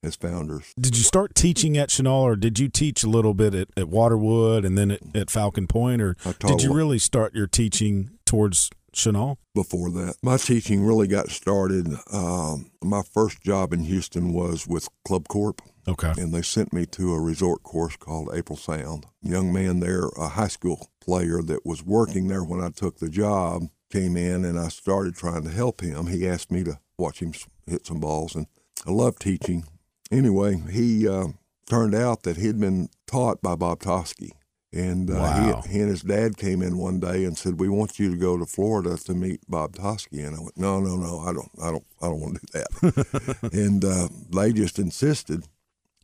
as 0.03 0.15
founders. 0.15 0.73
Did 0.79 0.97
you 0.97 1.03
start 1.03 1.33
teaching 1.35 1.77
at 1.77 1.89
Chenal, 1.89 2.21
or 2.21 2.35
did 2.35 2.59
you 2.59 2.67
teach 2.69 3.03
a 3.03 3.09
little 3.09 3.33
bit 3.33 3.55
at, 3.55 3.69
at 3.77 3.85
Waterwood 3.85 4.65
and 4.65 4.77
then 4.77 4.91
at, 4.91 5.01
at 5.15 5.29
Falcon 5.29 5.67
Point, 5.67 6.01
or 6.01 6.15
did 6.39 6.61
you 6.61 6.73
really 6.73 6.99
start 6.99 7.33
your 7.33 7.47
teaching 7.47 8.11
towards 8.25 8.69
Chenal? 8.93 9.37
before 9.55 9.89
that. 9.91 10.15
My 10.23 10.37
teaching 10.37 10.83
really 10.83 11.07
got 11.07 11.29
started. 11.29 11.87
Um, 12.11 12.71
my 12.83 13.01
first 13.03 13.41
job 13.41 13.71
in 13.71 13.81
Houston 13.83 14.33
was 14.33 14.67
with 14.67 14.87
Club 15.05 15.27
Corp, 15.27 15.61
Okay. 15.87 16.11
and 16.17 16.33
they 16.33 16.41
sent 16.41 16.73
me 16.73 16.85
to 16.87 17.13
a 17.13 17.19
resort 17.21 17.61
course 17.63 17.95
called 17.95 18.29
April 18.33 18.57
Sound. 18.57 19.05
Young 19.21 19.53
man 19.53 19.79
there, 19.79 20.07
a 20.17 20.29
high 20.29 20.47
school 20.47 20.89
player 20.99 21.41
that 21.43 21.65
was 21.65 21.83
working 21.83 22.27
there 22.29 22.43
when 22.43 22.61
I 22.63 22.69
took 22.69 22.97
the 22.97 23.09
job, 23.09 23.67
came 23.91 24.17
in, 24.17 24.43
and 24.43 24.59
I 24.59 24.69
started 24.69 25.15
trying 25.15 25.43
to 25.43 25.51
help 25.51 25.81
him. 25.81 26.07
He 26.07 26.27
asked 26.27 26.49
me 26.51 26.63
to 26.63 26.79
watch 26.97 27.19
him 27.19 27.33
hit 27.67 27.85
some 27.85 27.99
balls, 27.99 28.33
and 28.35 28.47
I 28.87 28.91
love 28.91 29.19
teaching. 29.19 29.65
Anyway, 30.13 30.61
he 30.71 31.07
uh, 31.07 31.27
turned 31.69 31.95
out 31.95 32.23
that 32.23 32.37
he'd 32.37 32.59
been 32.59 32.89
taught 33.07 33.41
by 33.41 33.55
Bob 33.55 33.79
Toski. 33.79 34.31
And 34.71 35.09
uh, 35.11 35.13
Wow. 35.13 35.61
he, 35.65 35.73
he 35.73 35.79
and 35.81 35.89
his 35.89 36.01
dad 36.01 36.35
came 36.37 36.61
in 36.63 36.77
one 36.77 36.99
day 36.99 37.25
and 37.25 37.37
said, 37.37 37.59
"We 37.59 37.69
want 37.69 37.99
you 37.99 38.09
to 38.09 38.17
go 38.17 38.37
to 38.37 38.45
Florida 38.45 38.97
to 38.97 39.13
meet 39.13 39.41
Bob 39.47 39.75
Toski." 39.75 40.25
And 40.25 40.35
I 40.35 40.39
went, 40.39 40.57
"No, 40.57 40.79
no, 40.79 40.95
no, 40.95 41.19
I 41.19 41.31
don't, 41.31 41.51
I 41.61 41.69
don't, 41.71 41.85
I 42.01 42.07
don't 42.07 42.19
want 42.21 42.39
to 42.39 42.45
do 42.47 42.59
that." 42.59 43.49
and 43.53 43.85
uh, 43.85 44.07
they 44.31 44.51
just 44.51 44.79
insisted. 44.79 45.43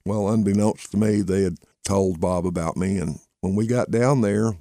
Well, 0.06 0.28
unbeknownst 0.30 0.92
to 0.92 0.98
me, 0.98 1.22
they 1.22 1.42
had 1.42 1.58
told 1.84 2.20
Bob 2.20 2.46
about 2.46 2.78
me, 2.78 2.98
and 3.00 3.20
when 3.42 3.56
we 3.56 3.66
got 3.66 3.90
down 3.90 4.22
there, 4.22 4.52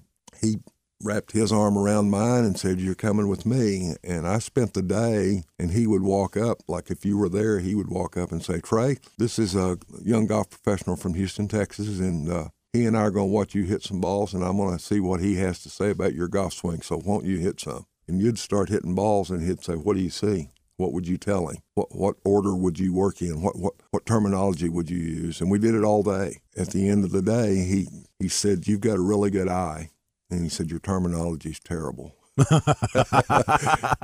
he 0.41 0.57
wrapped 1.03 1.33
his 1.33 1.53
arm 1.53 1.79
around 1.79 2.11
mine 2.11 2.45
and 2.45 2.59
said, 2.59 2.81
"You're 2.81 2.95
coming 2.95 3.29
with 3.29 3.47
me." 3.47 3.95
And 4.03 4.27
I 4.27 4.39
spent 4.39 4.75
the 4.75 4.83
day, 4.83 5.45
and 5.59 5.71
he 5.71 5.87
would 5.87 6.03
walk 6.03 6.37
up, 6.37 6.63
like 6.69 6.91
if 6.91 7.05
you 7.05 7.17
were 7.17 7.29
there, 7.29 7.61
he 7.61 7.75
would 7.75 7.89
walk 7.89 8.17
up 8.17 8.33
and 8.33 8.43
say, 8.43 8.61
"Trey, 8.61 8.99
this 9.17 9.39
is 9.39 9.55
a 9.55 9.79
young 10.03 10.27
golf 10.27 10.51
professional 10.51 10.97
from 10.97 11.15
Houston, 11.15 11.49
Texas, 11.49 12.01
and 12.01 12.31
uh, 12.31 12.49
he 12.73 12.85
and 12.87 12.97
I 12.97 13.03
are 13.03 13.11
going 13.11 13.29
to 13.29 13.35
watch 13.35 13.55
you 13.55 13.65
hit 13.65 13.83
some 13.83 14.01
balls, 14.01 14.35
and 14.35 14.45
I'm 14.45 14.57
going 14.57 14.77
to 14.77 14.85
see 14.85 15.01
what 15.01 15.21
he 15.21 15.37
has 15.37 15.63
to 15.63 15.71
say 15.71 15.91
about 15.91 16.15
your 16.15 16.29
golf 16.29 16.53
swing. 16.53 16.83
So 16.83 17.01
won't 17.05 17.25
you 17.25 17.39
hit 17.39 17.61
some?" 17.61 17.87
And 18.07 18.21
you'd 18.21 18.39
start 18.39 18.69
hitting 18.69 18.95
balls, 18.95 19.31
and 19.31 19.43
he'd 19.43 19.63
say, 19.63 19.75
"What 19.75 19.97
do 19.97 20.03
you 20.03 20.11
see?" 20.11 20.51
What 20.79 20.93
would 20.93 21.09
you 21.09 21.19
tell 21.19 21.49
him? 21.49 21.59
What 21.75 21.93
what 21.93 22.17
order 22.25 22.55
would 22.55 22.79
you 22.79 22.93
work 22.93 23.21
in? 23.21 23.43
What 23.43 23.59
what 23.59 23.75
what 23.91 24.07
terminology 24.07 24.69
would 24.69 24.89
you 24.89 24.99
use? 24.99 25.41
And 25.41 25.51
we 25.51 25.59
did 25.59 25.75
it 25.75 25.83
all 25.83 26.05
day. 26.05 26.39
At 26.57 26.69
the 26.69 26.89
end 26.89 27.05
of 27.05 27.11
the 27.11 27.21
day, 27.21 27.57
he 27.65 27.89
he 28.21 28.29
said, 28.29 28.69
"You've 28.69 28.81
got 28.81 28.97
a 28.97 29.03
really 29.03 29.31
good 29.31 29.49
eye," 29.49 29.91
and 30.31 30.43
he 30.43 30.49
said, 30.49 30.71
"Your 30.71 30.81
terminology 30.81 31.51
is 31.51 31.61
terrible." 31.61 32.15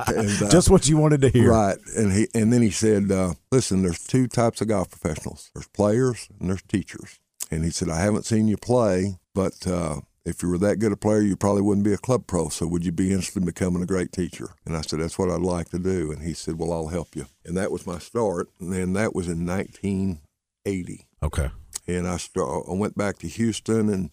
And, 0.07 0.41
uh, 0.43 0.49
Just 0.49 0.69
what 0.69 0.87
you 0.87 0.97
wanted 0.97 1.21
to 1.21 1.29
hear. 1.29 1.51
Right. 1.51 1.77
And 1.95 2.11
he 2.11 2.27
and 2.33 2.51
then 2.51 2.61
he 2.61 2.69
said, 2.71 3.11
uh, 3.11 3.33
listen, 3.51 3.81
there's 3.81 4.05
two 4.05 4.27
types 4.27 4.61
of 4.61 4.67
golf 4.67 4.89
professionals. 4.89 5.51
There's 5.53 5.67
players 5.69 6.27
and 6.39 6.49
there's 6.49 6.61
teachers. 6.63 7.19
And 7.51 7.63
he 7.63 7.69
said, 7.69 7.89
I 7.89 8.01
haven't 8.01 8.25
seen 8.25 8.47
you 8.47 8.57
play, 8.57 9.17
but 9.33 9.65
uh, 9.67 10.01
if 10.25 10.41
you 10.41 10.49
were 10.49 10.57
that 10.59 10.77
good 10.79 10.91
a 10.91 10.97
player, 10.97 11.21
you 11.21 11.35
probably 11.35 11.61
wouldn't 11.61 11.85
be 11.85 11.93
a 11.93 11.97
club 11.97 12.25
pro. 12.27 12.49
So 12.49 12.65
would 12.67 12.83
you 12.85 12.91
be 12.91 13.11
interested 13.11 13.39
in 13.39 13.45
becoming 13.45 13.83
a 13.83 13.85
great 13.87 14.11
teacher? 14.11 14.49
And 14.65 14.75
I 14.75 14.81
said, 14.81 14.99
that's 14.99 15.17
what 15.19 15.29
I'd 15.29 15.41
like 15.41 15.69
to 15.69 15.79
do. 15.79 16.11
And 16.11 16.23
he 16.23 16.33
said, 16.33 16.57
well, 16.57 16.73
I'll 16.73 16.87
help 16.87 17.15
you. 17.15 17.27
And 17.45 17.55
that 17.57 17.71
was 17.71 17.85
my 17.87 17.99
start. 17.99 18.49
And 18.59 18.73
then 18.73 18.93
that 18.93 19.13
was 19.15 19.27
in 19.27 19.45
1980 19.45 21.07
Okay. 21.23 21.49
and 21.87 22.07
I 22.07 22.17
start, 22.17 22.65
I 22.69 22.73
went 22.73 22.97
back 22.97 23.19
to 23.19 23.27
Houston, 23.27 23.89
and 23.89 24.09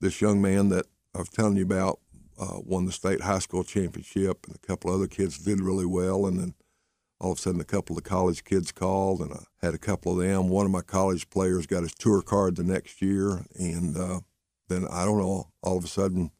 this 0.00 0.20
young 0.20 0.40
man 0.42 0.68
that 0.70 0.86
I 1.18 1.22
was 1.22 1.28
telling 1.30 1.56
you 1.56 1.64
about 1.64 1.98
uh, 2.38 2.60
won 2.64 2.86
the 2.86 2.92
state 2.92 3.22
high 3.22 3.40
school 3.40 3.64
championship, 3.64 4.46
and 4.46 4.54
a 4.54 4.66
couple 4.66 4.92
other 4.92 5.08
kids 5.08 5.38
did 5.38 5.60
really 5.60 5.84
well. 5.84 6.26
And 6.26 6.38
then 6.38 6.54
all 7.20 7.32
of 7.32 7.38
a 7.38 7.40
sudden, 7.40 7.60
a 7.60 7.64
couple 7.64 7.96
of 7.96 8.04
the 8.04 8.08
college 8.08 8.44
kids 8.44 8.70
called, 8.70 9.20
and 9.20 9.32
I 9.32 9.42
had 9.60 9.74
a 9.74 9.78
couple 9.78 10.12
of 10.12 10.24
them. 10.24 10.48
One 10.48 10.64
of 10.64 10.70
my 10.70 10.82
college 10.82 11.28
players 11.28 11.66
got 11.66 11.82
his 11.82 11.94
tour 11.94 12.22
card 12.22 12.54
the 12.54 12.62
next 12.62 13.02
year, 13.02 13.44
and 13.58 13.96
uh, 13.96 14.20
then 14.68 14.86
I 14.88 15.04
don't 15.04 15.18
know. 15.18 15.48
All 15.62 15.76
of 15.76 15.84
a 15.84 15.88
sudden, 15.88 16.30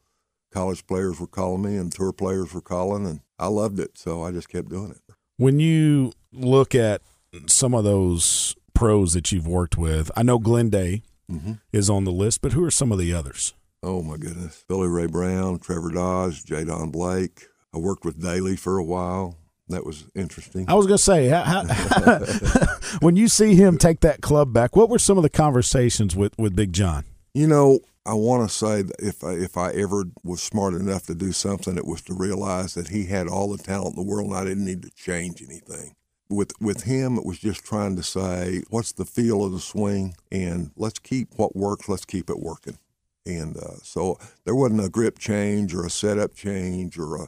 college 0.53 0.87
players 0.87 1.19
were 1.19 1.27
calling 1.27 1.63
me, 1.63 1.75
and 1.75 1.91
tour 1.91 2.13
players 2.13 2.53
were 2.53 2.61
calling, 2.61 3.05
and 3.05 3.19
I 3.37 3.47
loved 3.47 3.79
it, 3.79 3.97
so 3.97 4.23
I 4.23 4.31
just 4.31 4.47
kept 4.47 4.69
doing 4.69 4.91
it. 4.91 5.13
When 5.35 5.59
you 5.59 6.13
look 6.31 6.73
at 6.73 7.01
some 7.47 7.73
of 7.73 7.83
those 7.83 8.55
pros 8.73 9.11
that 9.13 9.33
you've 9.33 9.47
worked 9.47 9.77
with, 9.77 10.09
I 10.15 10.23
know 10.23 10.39
Glenn 10.39 10.69
Day 10.69 11.03
mm-hmm. 11.29 11.53
is 11.73 11.89
on 11.89 12.05
the 12.05 12.11
list, 12.11 12.41
but 12.41 12.53
who 12.53 12.63
are 12.63 12.71
some 12.71 12.93
of 12.93 12.97
the 12.97 13.13
others? 13.13 13.53
Oh 13.81 14.01
my 14.01 14.17
goodness, 14.17 14.65
Billy 14.67 14.89
Ray 14.89 15.07
Brown, 15.07 15.59
Trevor 15.59 15.91
Dodge, 15.91 16.43
Jay 16.43 16.65
Don 16.65 16.91
Blake. 16.91 17.47
I 17.73 17.77
worked 17.77 18.03
with 18.03 18.21
Daly 18.21 18.57
for 18.57 18.77
a 18.77 18.83
while. 18.83 19.37
That 19.69 19.85
was 19.85 20.05
interesting. 20.15 20.65
I 20.67 20.73
was 20.73 20.87
going 20.87 20.97
to 20.97 21.03
say, 21.03 21.27
how, 21.27 21.63
how, 21.63 22.19
when 22.99 23.15
you 23.15 23.27
see 23.27 23.55
him 23.55 23.77
take 23.77 23.99
that 24.01 24.21
club 24.21 24.51
back, 24.51 24.75
what 24.75 24.89
were 24.89 24.99
some 24.99 25.17
of 25.17 25.23
the 25.23 25.29
conversations 25.29 26.15
with, 26.15 26.37
with 26.39 26.55
Big 26.55 26.73
John? 26.73 27.05
You 27.35 27.47
know, 27.47 27.79
I 28.05 28.15
want 28.15 28.49
to 28.49 28.53
say 28.53 28.81
that 28.81 28.95
if 28.99 29.23
I, 29.23 29.33
if 29.33 29.55
I 29.55 29.71
ever 29.73 30.05
was 30.23 30.41
smart 30.41 30.73
enough 30.73 31.05
to 31.05 31.15
do 31.15 31.31
something, 31.31 31.77
it 31.77 31.85
was 31.85 32.01
to 32.03 32.15
realize 32.15 32.73
that 32.73 32.87
he 32.87 33.05
had 33.05 33.27
all 33.27 33.55
the 33.55 33.63
talent 33.63 33.95
in 33.95 34.03
the 34.03 34.09
world, 34.09 34.29
and 34.31 34.35
I 34.35 34.43
didn't 34.43 34.65
need 34.65 34.81
to 34.81 34.89
change 34.89 35.41
anything. 35.41 35.95
With 36.29 36.51
with 36.59 36.83
him, 36.83 37.17
it 37.17 37.25
was 37.25 37.39
just 37.39 37.63
trying 37.63 37.95
to 37.95 38.03
say, 38.03 38.63
what's 38.69 38.91
the 38.91 39.05
feel 39.05 39.43
of 39.43 39.51
the 39.51 39.59
swing, 39.59 40.15
and 40.31 40.71
let's 40.75 40.99
keep 40.99 41.29
what 41.37 41.55
works. 41.55 41.89
Let's 41.89 42.05
keep 42.05 42.29
it 42.29 42.39
working. 42.39 42.77
And 43.25 43.57
uh, 43.57 43.77
so 43.83 44.17
there 44.45 44.55
wasn't 44.55 44.83
a 44.83 44.89
grip 44.89 45.19
change 45.19 45.73
or 45.73 45.85
a 45.85 45.89
setup 45.89 46.35
change 46.35 46.97
or 46.97 47.15
a 47.15 47.27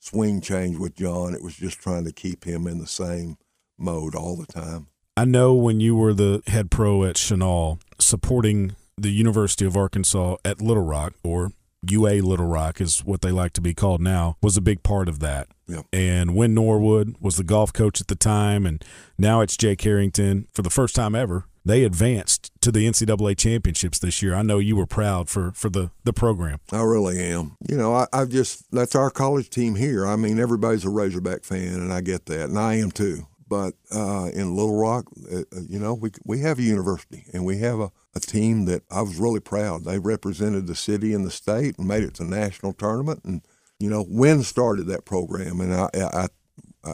swing 0.00 0.40
change 0.40 0.78
with 0.78 0.94
John. 0.94 1.34
It 1.34 1.42
was 1.42 1.56
just 1.56 1.78
trying 1.78 2.04
to 2.04 2.12
keep 2.12 2.44
him 2.44 2.66
in 2.66 2.78
the 2.78 2.86
same 2.86 3.36
mode 3.78 4.14
all 4.14 4.36
the 4.36 4.46
time. 4.46 4.88
I 5.16 5.24
know 5.24 5.54
when 5.54 5.80
you 5.80 5.96
were 5.96 6.12
the 6.12 6.42
head 6.46 6.70
pro 6.70 7.04
at 7.04 7.16
Chenal, 7.16 7.80
supporting 7.98 8.76
the 8.98 9.10
University 9.10 9.64
of 9.64 9.76
Arkansas 9.76 10.36
at 10.44 10.60
Little 10.60 10.82
Rock, 10.82 11.14
or 11.22 11.52
UA 11.88 12.22
Little 12.22 12.46
Rock 12.46 12.80
is 12.80 13.00
what 13.00 13.20
they 13.20 13.30
like 13.30 13.52
to 13.54 13.60
be 13.60 13.74
called 13.74 14.00
now, 14.00 14.36
was 14.42 14.56
a 14.56 14.60
big 14.60 14.82
part 14.82 15.08
of 15.08 15.20
that. 15.20 15.48
Yep. 15.68 15.86
And 15.92 16.34
Win 16.34 16.54
Norwood 16.54 17.16
was 17.20 17.36
the 17.36 17.44
golf 17.44 17.72
coach 17.72 18.00
at 18.00 18.08
the 18.08 18.14
time, 18.14 18.66
and 18.66 18.84
now 19.18 19.40
it's 19.40 19.56
Jake 19.56 19.80
Harrington 19.82 20.48
for 20.52 20.62
the 20.62 20.70
first 20.70 20.94
time 20.94 21.14
ever 21.14 21.46
they 21.66 21.82
advanced 21.82 22.52
to 22.60 22.70
the 22.70 22.86
NCAA 22.86 23.36
championships 23.36 23.98
this 23.98 24.22
year. 24.22 24.34
I 24.34 24.42
know 24.42 24.58
you 24.58 24.76
were 24.76 24.86
proud 24.86 25.28
for, 25.28 25.50
for 25.52 25.68
the, 25.68 25.90
the 26.04 26.12
program. 26.12 26.60
I 26.70 26.82
really 26.82 27.20
am. 27.20 27.56
You 27.68 27.76
know, 27.76 27.92
I, 27.92 28.06
I 28.12 28.24
just, 28.24 28.70
that's 28.70 28.94
our 28.94 29.10
college 29.10 29.50
team 29.50 29.74
here. 29.74 30.06
I 30.06 30.14
mean, 30.14 30.38
everybody's 30.38 30.84
a 30.84 30.90
Razorback 30.90 31.42
fan, 31.42 31.74
and 31.74 31.92
I 31.92 32.02
get 32.02 32.26
that, 32.26 32.48
and 32.48 32.58
I 32.58 32.74
am 32.74 32.92
too. 32.92 33.26
But 33.48 33.74
uh, 33.92 34.30
in 34.32 34.54
Little 34.54 34.76
Rock, 34.76 35.06
uh, 35.30 35.38
uh 35.38 35.60
you 35.68 35.78
know, 35.80 35.94
we, 35.94 36.10
we 36.24 36.40
have 36.40 36.60
a 36.60 36.62
university, 36.62 37.24
and 37.32 37.44
we 37.44 37.58
have 37.58 37.80
a, 37.80 37.90
a 38.14 38.20
team 38.20 38.64
that 38.66 38.82
I 38.90 39.02
was 39.02 39.16
really 39.16 39.40
proud. 39.40 39.84
They 39.84 39.98
represented 39.98 40.68
the 40.68 40.74
city 40.76 41.12
and 41.14 41.24
the 41.24 41.30
state 41.32 41.78
and 41.78 41.88
made 41.88 42.04
it 42.04 42.14
to 42.14 42.24
national 42.24 42.74
tournament. 42.74 43.22
And, 43.24 43.42
you 43.80 43.90
know, 43.90 44.04
Win 44.08 44.44
started 44.44 44.86
that 44.86 45.04
program, 45.04 45.60
and 45.60 45.74
I, 45.74 45.88
I 45.94 46.28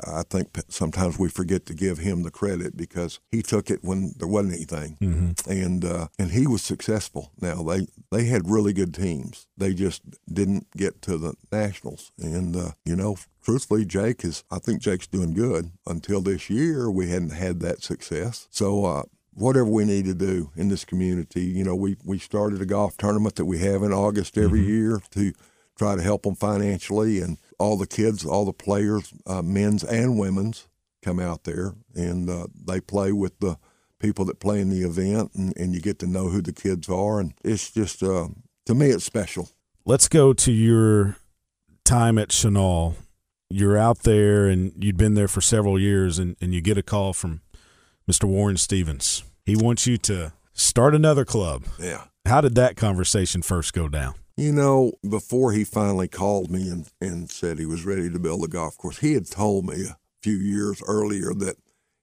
I 0.06 0.22
think 0.28 0.58
sometimes 0.68 1.18
we 1.18 1.28
forget 1.28 1.66
to 1.66 1.74
give 1.74 1.98
him 1.98 2.22
the 2.22 2.30
credit 2.30 2.76
because 2.76 3.20
he 3.30 3.42
took 3.42 3.70
it 3.70 3.80
when 3.82 4.14
there 4.18 4.28
wasn't 4.28 4.54
anything, 4.54 4.96
mm-hmm. 5.00 5.50
and 5.50 5.84
uh, 5.84 6.08
and 6.18 6.30
he 6.30 6.46
was 6.46 6.62
successful. 6.62 7.32
Now 7.40 7.62
they 7.62 7.86
they 8.10 8.24
had 8.24 8.50
really 8.50 8.72
good 8.72 8.94
teams. 8.94 9.46
They 9.56 9.74
just 9.74 10.02
didn't 10.32 10.68
get 10.76 11.02
to 11.02 11.18
the 11.18 11.34
nationals, 11.50 12.12
and 12.18 12.56
uh, 12.56 12.70
you 12.84 12.96
know, 12.96 13.16
truthfully, 13.42 13.84
Jake 13.84 14.24
is. 14.24 14.44
I 14.50 14.58
think 14.58 14.80
Jake's 14.80 15.06
doing 15.06 15.34
good. 15.34 15.70
Until 15.86 16.20
this 16.20 16.48
year, 16.50 16.90
we 16.90 17.10
hadn't 17.10 17.32
had 17.32 17.60
that 17.60 17.82
success. 17.82 18.48
So. 18.50 18.84
Uh, 18.84 19.02
whatever 19.34 19.64
we 19.64 19.82
need 19.86 20.04
to 20.04 20.12
do 20.12 20.50
in 20.56 20.68
this 20.68 20.84
community, 20.84 21.40
you 21.44 21.64
know, 21.64 21.74
we, 21.74 21.96
we 22.04 22.18
started 22.18 22.60
a 22.60 22.66
golf 22.66 22.98
tournament 22.98 23.36
that 23.36 23.46
we 23.46 23.58
have 23.58 23.82
in 23.82 23.90
August 23.90 24.36
every 24.36 24.60
mm-hmm. 24.60 24.68
year 24.68 25.02
to 25.10 25.32
try 25.76 25.96
to 25.96 26.02
help 26.02 26.22
them 26.22 26.34
financially 26.34 27.20
and 27.20 27.38
all 27.58 27.76
the 27.76 27.86
kids, 27.86 28.24
all 28.24 28.44
the 28.44 28.52
players, 28.52 29.12
uh, 29.26 29.42
men's 29.42 29.84
and 29.84 30.18
women's, 30.18 30.68
come 31.02 31.18
out 31.18 31.44
there 31.44 31.74
and 31.94 32.30
uh, 32.30 32.46
they 32.66 32.80
play 32.80 33.12
with 33.12 33.38
the 33.40 33.56
people 34.02 34.24
that 34.26 34.40
play 34.40 34.60
in 34.60 34.68
the 34.68 34.82
event, 34.82 35.30
and, 35.34 35.56
and 35.56 35.74
you 35.74 35.80
get 35.80 35.98
to 36.00 36.06
know 36.06 36.28
who 36.28 36.42
the 36.42 36.52
kids 36.52 36.88
are, 36.88 37.20
and 37.20 37.32
it's 37.44 37.70
just 37.70 38.02
uh, 38.02 38.28
to 38.66 38.74
me 38.74 38.88
it's 38.88 39.04
special. 39.04 39.48
Let's 39.86 40.08
go 40.08 40.32
to 40.32 40.52
your 40.52 41.16
time 41.84 42.18
at 42.18 42.28
Chenal. 42.28 42.96
You're 43.48 43.78
out 43.78 44.00
there, 44.00 44.48
and 44.48 44.72
you'd 44.82 44.96
been 44.96 45.14
there 45.14 45.28
for 45.28 45.40
several 45.40 45.78
years, 45.78 46.18
and, 46.18 46.36
and 46.40 46.52
you 46.52 46.60
get 46.60 46.76
a 46.76 46.82
call 46.82 47.12
from 47.12 47.42
Mr. 48.10 48.24
Warren 48.24 48.56
Stevens. 48.56 49.24
He 49.46 49.56
wants 49.56 49.86
you 49.86 49.96
to 49.98 50.32
start 50.52 50.94
another 50.94 51.24
club. 51.24 51.64
Yeah. 51.78 52.04
How 52.26 52.40
did 52.40 52.54
that 52.56 52.76
conversation 52.76 53.42
first 53.42 53.72
go 53.72 53.88
down? 53.88 54.14
You 54.36 54.52
know, 54.52 54.92
before 55.08 55.52
he 55.52 55.64
finally 55.64 56.08
called 56.08 56.50
me 56.50 56.68
and, 56.68 56.88
and 57.00 57.30
said 57.30 57.58
he 57.58 57.66
was 57.66 57.84
ready 57.84 58.10
to 58.10 58.18
build 58.18 58.44
a 58.44 58.48
golf 58.48 58.78
course, 58.78 58.98
he 58.98 59.12
had 59.12 59.30
told 59.30 59.66
me 59.66 59.84
a 59.84 59.96
few 60.22 60.36
years 60.36 60.82
earlier 60.86 61.34
that 61.34 61.56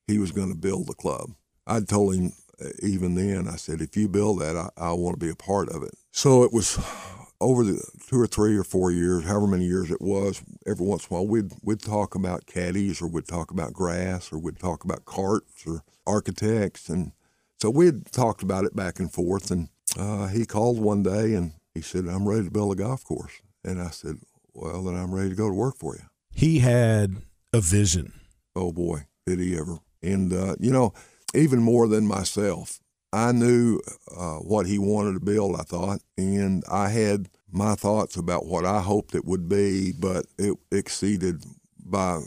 he 0.08 0.20
was 0.20 0.32
going 0.32 0.52
to 0.52 0.58
build 0.58 0.88
the 0.88 0.94
club. 0.94 1.32
I'd 1.66 1.88
told 1.88 2.16
him 2.16 2.34
uh, 2.64 2.70
even 2.84 3.16
then, 3.16 3.48
I 3.48 3.56
said, 3.56 3.82
if 3.82 3.96
you 3.96 4.08
build 4.10 4.42
that, 4.42 4.56
I, 4.56 4.70
I 4.78 4.92
want 4.94 5.20
to 5.20 5.26
be 5.26 5.32
a 5.32 5.36
part 5.36 5.70
of 5.70 5.82
it. 5.84 5.94
So 6.12 6.44
it 6.44 6.52
was 6.52 6.78
over 7.42 7.64
the 7.64 7.82
two 8.08 8.20
or 8.20 8.28
three 8.28 8.58
or 8.58 8.64
four 8.64 8.92
years, 8.92 9.24
however 9.24 9.48
many 9.48 9.66
years 9.66 9.92
it 9.92 10.02
was, 10.02 10.42
every 10.68 10.86
once 10.86 11.08
in 11.08 11.16
a 11.16 11.20
while 11.20 11.28
we'd 11.28 11.52
we'd 11.64 11.82
talk 11.82 12.16
about 12.16 12.46
caddies 12.46 13.02
or 13.02 13.08
we'd 13.08 13.28
talk 13.28 13.52
about 13.52 13.74
grass 13.74 14.32
or 14.32 14.40
we'd 14.40 14.60
talk 14.60 14.84
about 14.84 15.06
carts 15.06 15.66
or 15.66 15.84
architects 16.06 16.90
and 16.90 17.12
so 17.62 17.70
we'd 17.70 18.12
talked 18.12 18.42
about 18.42 18.66
it 18.66 18.76
back 18.76 19.00
and 19.00 19.12
forth 19.12 19.52
and 19.52 19.70
uh, 19.98 20.28
he 20.28 20.46
called 20.46 20.80
one 20.80 21.04
day 21.04 21.34
and 21.34 21.54
he 21.74 21.82
said, 21.82 22.06
I'm 22.08 22.28
ready 22.28 22.46
to 22.46 22.52
build 22.52 22.74
a 22.74 22.76
golf 22.76 23.04
course. 23.04 23.42
And 23.64 23.82
I 23.82 23.90
said, 23.90 24.18
Well, 24.54 24.84
then 24.84 24.96
I'm 24.96 25.14
ready 25.14 25.30
to 25.30 25.36
go 25.36 25.48
to 25.48 25.54
work 25.54 25.78
for 25.78 25.96
you. 25.96 26.04
He 26.32 26.60
had 26.60 27.18
a 27.54 27.62
vision. 27.62 28.14
Oh, 28.56 28.72
boy, 28.72 29.06
did 29.26 29.40
he 29.40 29.58
ever. 29.58 29.80
And, 30.02 30.32
uh, 30.34 30.56
you 30.60 30.72
know, 30.72 30.94
even 31.34 31.62
more 31.62 31.88
than 31.88 32.06
myself, 32.08 32.80
I 33.12 33.32
knew 33.32 33.80
uh, 34.16 34.38
what 34.38 34.68
he 34.68 34.78
wanted 34.78 35.14
to 35.14 35.20
build, 35.20 35.60
I 35.60 35.64
thought. 35.64 36.02
And 36.18 36.64
I 36.72 36.90
had 36.90 37.30
my 37.52 37.76
thoughts 37.76 38.16
about 38.16 38.46
what 38.46 38.66
I 38.66 38.82
hoped 38.82 39.16
it 39.16 39.26
would 39.26 39.50
be, 39.50 39.92
but 39.92 40.26
it 40.38 40.58
exceeded 40.72 41.44
by, 41.84 42.22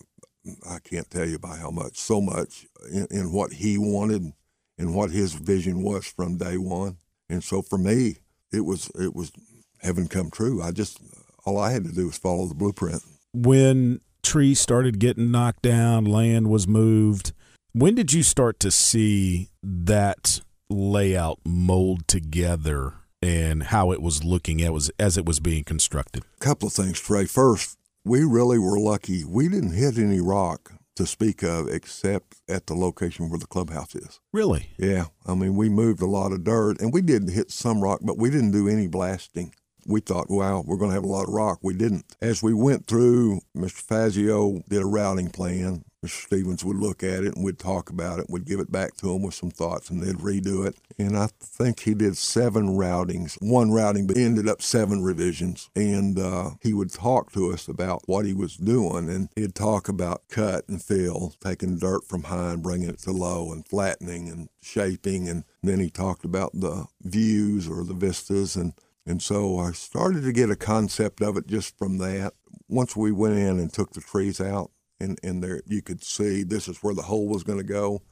I 0.68 0.78
can't 0.80 1.10
tell 1.10 1.28
you 1.28 1.38
by 1.38 1.56
how 1.56 1.70
much, 1.70 1.96
so 1.96 2.20
much 2.20 2.66
in, 2.90 3.06
in 3.10 3.32
what 3.32 3.52
he 3.52 3.78
wanted 3.78 4.32
and 4.78 4.94
what 4.94 5.10
his 5.10 5.34
vision 5.34 5.82
was 5.82 6.06
from 6.06 6.36
day 6.36 6.56
one. 6.56 6.98
And 7.28 7.44
so 7.44 7.62
for 7.62 7.78
me, 7.78 8.16
it 8.52 8.60
was 8.60 8.90
it 8.94 9.14
was 9.14 9.32
heaven 9.80 10.08
come 10.08 10.30
true. 10.30 10.62
I 10.62 10.70
just 10.70 10.98
all 11.44 11.58
I 11.58 11.72
had 11.72 11.84
to 11.84 11.92
do 11.92 12.06
was 12.06 12.18
follow 12.18 12.46
the 12.46 12.54
blueprint. 12.54 13.02
When 13.32 14.00
trees 14.22 14.60
started 14.60 14.98
getting 14.98 15.30
knocked 15.30 15.62
down, 15.62 16.04
land 16.04 16.48
was 16.48 16.68
moved. 16.68 17.32
When 17.72 17.94
did 17.94 18.12
you 18.12 18.22
start 18.22 18.60
to 18.60 18.70
see 18.70 19.48
that 19.62 20.40
layout 20.68 21.40
mold 21.44 22.06
together 22.06 22.94
and 23.22 23.64
how 23.64 23.92
it 23.92 24.02
was 24.02 24.24
looking 24.24 24.60
at 24.62 24.72
was 24.72 24.90
as 24.98 25.16
it 25.16 25.24
was 25.24 25.40
being 25.40 25.64
constructed? 25.64 26.22
A 26.36 26.44
couple 26.44 26.68
of 26.68 26.74
things, 26.74 27.00
Trey. 27.00 27.24
First, 27.24 27.78
we 28.04 28.24
really 28.24 28.58
were 28.58 28.78
lucky. 28.78 29.24
We 29.24 29.48
didn't 29.48 29.72
hit 29.72 29.96
any 29.96 30.20
rock 30.20 30.72
to 30.96 31.06
speak 31.06 31.42
of 31.42 31.68
except 31.68 32.36
at 32.48 32.66
the 32.66 32.74
location 32.74 33.30
where 33.30 33.38
the 33.38 33.46
clubhouse 33.46 33.94
is. 33.94 34.20
Really? 34.32 34.70
Yeah. 34.78 35.06
I 35.26 35.34
mean, 35.34 35.56
we 35.56 35.68
moved 35.68 36.02
a 36.02 36.06
lot 36.06 36.32
of 36.32 36.44
dirt 36.44 36.80
and 36.80 36.92
we 36.92 37.02
did 37.02 37.28
hit 37.30 37.50
some 37.50 37.80
rock, 37.80 38.00
but 38.02 38.18
we 38.18 38.30
didn't 38.30 38.52
do 38.52 38.68
any 38.68 38.86
blasting. 38.86 39.54
We 39.86 40.00
thought, 40.00 40.30
wow, 40.30 40.62
we're 40.64 40.76
going 40.76 40.90
to 40.90 40.94
have 40.94 41.04
a 41.04 41.08
lot 41.08 41.28
of 41.28 41.34
rock. 41.34 41.58
We 41.62 41.74
didn't. 41.74 42.04
As 42.20 42.42
we 42.42 42.54
went 42.54 42.86
through, 42.86 43.40
Mr. 43.56 43.80
Fazio 43.80 44.60
did 44.68 44.82
a 44.82 44.86
routing 44.86 45.30
plan 45.30 45.84
Mr. 46.04 46.24
Stevens 46.24 46.64
would 46.64 46.78
look 46.78 47.04
at 47.04 47.22
it 47.22 47.36
and 47.36 47.44
we'd 47.44 47.60
talk 47.60 47.88
about 47.88 48.18
it. 48.18 48.26
We'd 48.28 48.44
give 48.44 48.58
it 48.58 48.72
back 48.72 48.96
to 48.96 49.14
him 49.14 49.22
with 49.22 49.34
some 49.34 49.50
thoughts 49.50 49.88
and 49.88 50.02
they'd 50.02 50.16
redo 50.16 50.66
it. 50.66 50.76
And 50.98 51.16
I 51.16 51.28
think 51.40 51.80
he 51.80 51.94
did 51.94 52.16
seven 52.16 52.70
routings, 52.70 53.38
one 53.40 53.70
routing, 53.70 54.08
but 54.08 54.16
ended 54.16 54.48
up 54.48 54.62
seven 54.62 55.02
revisions. 55.04 55.70
And 55.76 56.18
uh, 56.18 56.50
he 56.60 56.72
would 56.72 56.92
talk 56.92 57.30
to 57.32 57.52
us 57.52 57.68
about 57.68 58.02
what 58.06 58.24
he 58.24 58.34
was 58.34 58.56
doing. 58.56 59.08
And 59.08 59.28
he'd 59.36 59.54
talk 59.54 59.88
about 59.88 60.22
cut 60.28 60.68
and 60.68 60.82
fill, 60.82 61.34
taking 61.40 61.78
dirt 61.78 62.04
from 62.04 62.24
high 62.24 62.54
and 62.54 62.62
bringing 62.64 62.88
it 62.88 62.98
to 63.00 63.12
low 63.12 63.52
and 63.52 63.66
flattening 63.66 64.28
and 64.28 64.48
shaping. 64.60 65.28
And 65.28 65.44
then 65.62 65.78
he 65.78 65.88
talked 65.88 66.24
about 66.24 66.50
the 66.52 66.86
views 67.00 67.68
or 67.68 67.84
the 67.84 67.94
vistas. 67.94 68.56
And, 68.56 68.72
and 69.06 69.22
so 69.22 69.60
I 69.60 69.70
started 69.70 70.24
to 70.24 70.32
get 70.32 70.50
a 70.50 70.56
concept 70.56 71.22
of 71.22 71.36
it 71.36 71.46
just 71.46 71.78
from 71.78 71.98
that. 71.98 72.34
Once 72.68 72.96
we 72.96 73.12
went 73.12 73.38
in 73.38 73.60
and 73.60 73.72
took 73.72 73.92
the 73.92 74.00
trees 74.00 74.40
out, 74.40 74.72
and 75.02 75.18
and 75.22 75.42
there 75.42 75.60
you 75.66 75.82
could 75.82 76.02
see 76.04 76.42
this 76.42 76.68
is 76.68 76.78
where 76.82 76.94
the 76.94 77.02
hole 77.02 77.28
was 77.28 77.42
going 77.42 77.58
to 77.58 77.64
go. 77.64 78.02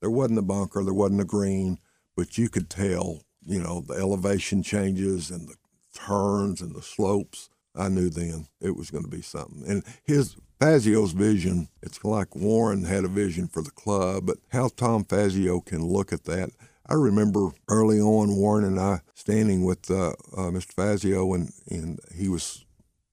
There 0.00 0.10
wasn't 0.10 0.38
a 0.38 0.42
bunker, 0.42 0.82
there 0.82 0.94
wasn't 0.94 1.20
a 1.20 1.24
green, 1.24 1.78
but 2.16 2.38
you 2.38 2.48
could 2.48 2.70
tell, 2.70 3.22
you 3.44 3.62
know, 3.62 3.80
the 3.80 3.94
elevation 3.94 4.62
changes 4.62 5.30
and 5.30 5.48
the 5.48 5.56
turns 5.94 6.60
and 6.60 6.74
the 6.74 6.82
slopes. 6.82 7.50
I 7.74 7.88
knew 7.88 8.08
then 8.08 8.46
it 8.60 8.76
was 8.76 8.90
going 8.90 9.04
to 9.04 9.10
be 9.10 9.22
something. 9.22 9.64
And 9.68 9.84
his 10.04 10.36
Fazio's 10.60 11.12
vision, 11.12 11.68
it's 11.82 12.04
like 12.04 12.34
Warren 12.34 12.84
had 12.84 13.04
a 13.04 13.08
vision 13.08 13.46
for 13.46 13.62
the 13.62 13.70
club, 13.70 14.26
but 14.26 14.38
how 14.50 14.68
Tom 14.68 15.04
Fazio 15.04 15.60
can 15.60 15.84
look 15.84 16.12
at 16.12 16.24
that. 16.24 16.50
I 16.86 16.94
remember 16.94 17.50
early 17.68 18.00
on 18.00 18.36
Warren 18.36 18.64
and 18.64 18.80
I 18.80 19.02
standing 19.14 19.64
with 19.64 19.90
uh, 19.90 20.10
uh, 20.36 20.50
Mr. 20.50 20.72
Fazio, 20.72 21.34
and, 21.34 21.52
and 21.70 22.00
he 22.16 22.28
was 22.28 22.64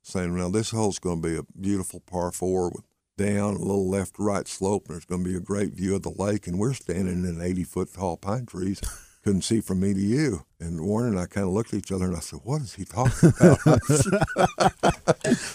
saying, 0.01 0.35
"Now 0.35 0.49
this 0.49 0.71
hole's 0.71 0.97
going 0.97 1.21
to 1.21 1.27
be 1.27 1.37
a 1.37 1.43
beautiful 1.59 1.99
par 1.99 2.31
four 2.31 2.69
with 2.69 2.85
down 3.17 3.55
a 3.55 3.59
little 3.59 3.89
left 3.89 4.15
to 4.15 4.23
right 4.23 4.47
slope, 4.47 4.87
and 4.87 4.95
there's 4.95 5.05
going 5.05 5.23
to 5.23 5.29
be 5.29 5.35
a 5.35 5.41
great 5.41 5.73
view 5.73 5.95
of 5.95 6.03
the 6.03 6.09
lake." 6.09 6.47
And 6.47 6.59
we're 6.59 6.73
standing 6.73 7.25
in 7.25 7.41
80 7.41 7.63
foot 7.63 7.93
tall 7.93 8.17
pine 8.17 8.45
trees 8.45 8.81
couldn't 9.25 9.41
see 9.41 9.59
from 9.59 9.79
me 9.79 9.91
to 9.91 9.99
you. 9.99 10.45
And 10.59 10.81
Warren 10.81 11.13
and 11.13 11.19
I 11.19 11.25
kind 11.25 11.47
of 11.47 11.51
looked 11.51 11.73
at 11.73 11.79
each 11.79 11.91
other 11.91 12.05
and 12.05 12.15
I 12.15 12.19
said, 12.19 12.41
What 12.43 12.61
is 12.61 12.75
he 12.75 12.85
talking 12.85 13.33
about? 13.39 13.71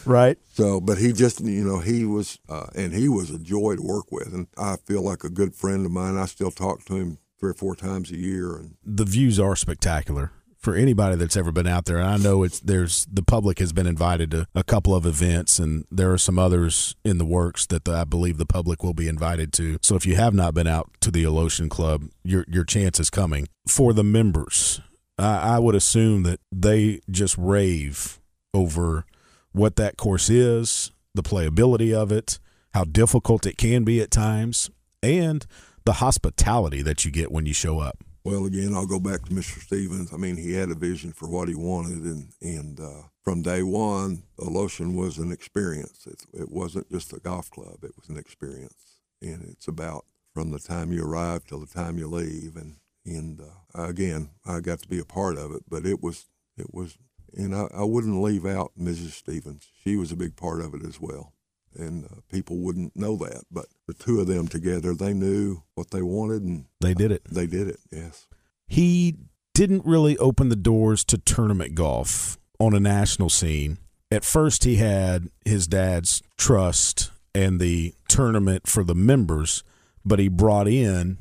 right. 0.06 0.36
So, 0.54 0.80
but 0.80 0.98
he 0.98 1.12
just, 1.12 1.40
you 1.40 1.64
know, 1.64 1.78
he 1.78 2.04
was, 2.04 2.40
uh, 2.48 2.66
and 2.74 2.92
he 2.92 3.08
was 3.08 3.30
a 3.30 3.38
joy 3.38 3.76
to 3.76 3.82
work 3.82 4.10
with. 4.10 4.34
And 4.34 4.48
I 4.58 4.76
feel 4.84 5.02
like 5.02 5.22
a 5.22 5.30
good 5.30 5.54
friend 5.54 5.86
of 5.86 5.92
mine. 5.92 6.16
I 6.16 6.26
still 6.26 6.50
talk 6.50 6.84
to 6.86 6.96
him 6.96 7.18
three 7.38 7.50
or 7.50 7.54
four 7.54 7.76
times 7.76 8.10
a 8.10 8.16
year. 8.16 8.56
And 8.56 8.74
the 8.84 9.04
views 9.04 9.38
are 9.38 9.54
spectacular 9.54 10.32
for 10.60 10.74
anybody 10.74 11.16
that's 11.16 11.36
ever 11.36 11.50
been 11.50 11.66
out 11.66 11.86
there. 11.86 11.98
And 11.98 12.08
I 12.08 12.16
know 12.18 12.42
it's 12.42 12.60
there's 12.60 13.06
the 13.10 13.22
public 13.22 13.58
has 13.58 13.72
been 13.72 13.86
invited 13.86 14.30
to 14.32 14.46
a 14.54 14.62
couple 14.62 14.94
of 14.94 15.06
events, 15.06 15.58
and 15.58 15.84
there 15.90 16.12
are 16.12 16.18
some 16.18 16.38
others 16.38 16.94
in 17.04 17.18
the 17.18 17.24
works 17.24 17.66
that 17.66 17.84
the, 17.84 17.92
I 17.92 18.04
believe 18.04 18.36
the 18.38 18.46
public 18.46 18.82
will 18.82 18.94
be 18.94 19.08
invited 19.08 19.52
to. 19.54 19.78
So 19.82 19.96
if 19.96 20.06
you 20.06 20.16
have 20.16 20.34
not 20.34 20.54
been 20.54 20.66
out 20.66 20.90
to 21.00 21.10
the 21.10 21.24
Alotian 21.24 21.70
Club, 21.70 22.04
your 22.22 22.44
your 22.46 22.64
chance 22.64 23.00
is 23.00 23.10
coming. 23.10 23.48
For 23.66 23.92
the 23.92 24.04
members, 24.04 24.80
I, 25.18 25.56
I 25.56 25.58
would 25.58 25.74
assume 25.74 26.22
that 26.24 26.40
they 26.52 27.00
just 27.10 27.36
rave 27.38 28.20
over 28.52 29.06
what 29.52 29.76
that 29.76 29.96
course 29.96 30.28
is, 30.28 30.92
the 31.14 31.22
playability 31.22 31.92
of 31.94 32.12
it, 32.12 32.38
how 32.74 32.84
difficult 32.84 33.46
it 33.46 33.56
can 33.56 33.84
be 33.84 34.00
at 34.00 34.10
times, 34.10 34.70
and 35.02 35.46
the 35.84 35.94
hospitality 35.94 36.82
that 36.82 37.04
you 37.04 37.10
get 37.10 37.32
when 37.32 37.46
you 37.46 37.54
show 37.54 37.80
up. 37.80 38.04
Well, 38.22 38.44
again, 38.44 38.74
I'll 38.74 38.86
go 38.86 39.00
back 39.00 39.24
to 39.24 39.32
Mr. 39.32 39.60
Stevens. 39.62 40.12
I 40.12 40.18
mean, 40.18 40.36
he 40.36 40.52
had 40.52 40.70
a 40.70 40.74
vision 40.74 41.12
for 41.12 41.28
what 41.28 41.48
he 41.48 41.54
wanted, 41.54 42.02
and 42.02 42.28
and 42.42 42.78
uh, 42.78 43.02
from 43.22 43.42
day 43.42 43.62
one, 43.62 44.24
Alotian 44.38 44.94
was 44.94 45.16
an 45.16 45.32
experience. 45.32 46.06
It, 46.06 46.26
it 46.34 46.50
wasn't 46.50 46.90
just 46.90 47.14
a 47.14 47.20
golf 47.20 47.50
club; 47.50 47.82
it 47.82 47.92
was 47.96 48.10
an 48.10 48.18
experience, 48.18 49.00
and 49.22 49.42
it's 49.48 49.68
about 49.68 50.04
from 50.34 50.50
the 50.50 50.58
time 50.58 50.92
you 50.92 51.02
arrive 51.04 51.46
till 51.46 51.60
the 51.60 51.66
time 51.66 51.96
you 51.96 52.08
leave. 52.08 52.56
And 52.56 52.76
and 53.06 53.40
uh, 53.40 53.84
again, 53.84 54.30
I 54.44 54.60
got 54.60 54.80
to 54.80 54.88
be 54.88 54.98
a 54.98 55.04
part 55.04 55.38
of 55.38 55.52
it, 55.52 55.62
but 55.66 55.86
it 55.86 56.02
was 56.02 56.26
it 56.58 56.74
was, 56.74 56.98
and 57.34 57.54
I, 57.54 57.68
I 57.72 57.84
wouldn't 57.84 58.22
leave 58.22 58.44
out 58.44 58.72
Mrs. 58.78 59.12
Stevens. 59.12 59.66
She 59.82 59.96
was 59.96 60.12
a 60.12 60.16
big 60.16 60.36
part 60.36 60.60
of 60.60 60.74
it 60.74 60.84
as 60.84 61.00
well 61.00 61.32
and 61.76 62.04
uh, 62.04 62.20
people 62.30 62.58
wouldn't 62.58 62.96
know 62.96 63.16
that. 63.16 63.44
But 63.50 63.66
the 63.86 63.94
two 63.94 64.20
of 64.20 64.26
them 64.26 64.48
together, 64.48 64.94
they 64.94 65.12
knew 65.12 65.62
what 65.74 65.90
they 65.90 66.02
wanted, 66.02 66.42
and 66.42 66.66
they 66.80 66.94
did 66.94 67.12
it. 67.12 67.24
They 67.24 67.46
did 67.46 67.68
it. 67.68 67.80
Yes. 67.90 68.26
He 68.66 69.16
didn't 69.54 69.84
really 69.84 70.16
open 70.18 70.48
the 70.48 70.56
doors 70.56 71.04
to 71.04 71.18
tournament 71.18 71.74
golf 71.74 72.38
on 72.58 72.74
a 72.74 72.80
national 72.80 73.30
scene. 73.30 73.78
At 74.10 74.24
first, 74.24 74.64
he 74.64 74.76
had 74.76 75.28
his 75.44 75.66
dad's 75.66 76.22
trust 76.36 77.10
and 77.34 77.60
the 77.60 77.94
tournament 78.08 78.66
for 78.66 78.82
the 78.82 78.94
members, 78.94 79.62
but 80.04 80.18
he 80.18 80.28
brought 80.28 80.66
in 80.66 81.18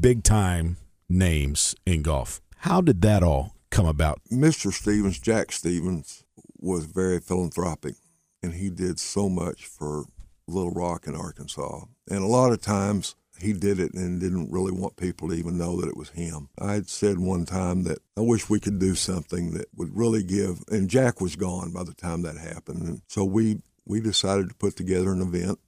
big 0.00 0.22
time 0.22 0.76
names 1.08 1.74
in 1.84 2.02
golf. 2.02 2.40
How 2.58 2.80
did 2.80 3.02
that 3.02 3.22
all 3.22 3.54
come 3.70 3.86
about? 3.86 4.20
Mr. 4.30 4.72
Stevens, 4.72 5.18
Jack 5.18 5.50
Stevens, 5.50 6.24
was 6.58 6.84
very 6.84 7.18
philanthropic 7.18 7.94
and 8.42 8.54
he 8.54 8.70
did 8.70 8.98
so 8.98 9.28
much 9.28 9.66
for 9.66 10.04
Little 10.46 10.72
Rock 10.72 11.06
in 11.06 11.14
Arkansas. 11.14 11.84
And 12.08 12.22
a 12.22 12.26
lot 12.26 12.52
of 12.52 12.60
times 12.60 13.14
he 13.38 13.52
did 13.52 13.80
it 13.80 13.94
and 13.94 14.20
didn't 14.20 14.52
really 14.52 14.72
want 14.72 14.96
people 14.96 15.28
to 15.28 15.34
even 15.34 15.58
know 15.58 15.80
that 15.80 15.88
it 15.88 15.96
was 15.96 16.10
him. 16.10 16.48
I 16.58 16.74
had 16.74 16.88
said 16.88 17.18
one 17.18 17.44
time 17.44 17.82
that 17.84 17.98
I 18.16 18.20
wish 18.20 18.48
we 18.48 18.60
could 18.60 18.78
do 18.78 18.94
something 18.94 19.52
that 19.52 19.66
would 19.74 19.96
really 19.96 20.22
give, 20.22 20.62
and 20.68 20.88
Jack 20.88 21.20
was 21.20 21.36
gone 21.36 21.72
by 21.72 21.84
the 21.84 21.94
time 21.94 22.22
that 22.22 22.36
happened. 22.36 22.82
And 22.82 23.02
so 23.08 23.24
we, 23.24 23.58
we 23.84 24.00
decided 24.00 24.48
to 24.48 24.54
put 24.54 24.76
together 24.76 25.12
an 25.12 25.22
event 25.22 25.58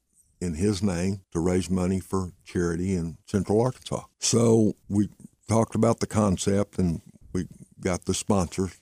in 0.40 0.54
his 0.54 0.82
name 0.82 1.22
to 1.32 1.40
raise 1.40 1.70
money 1.70 2.00
for 2.00 2.32
charity 2.44 2.94
in 2.94 3.16
Central 3.26 3.60
Arkansas. 3.60 4.04
So 4.18 4.74
we 4.88 5.08
talked 5.48 5.74
about 5.74 6.00
the 6.00 6.06
concept 6.06 6.78
and 6.78 7.00
we 7.32 7.46
got 7.80 8.04
the 8.04 8.14
sponsors 8.14 8.78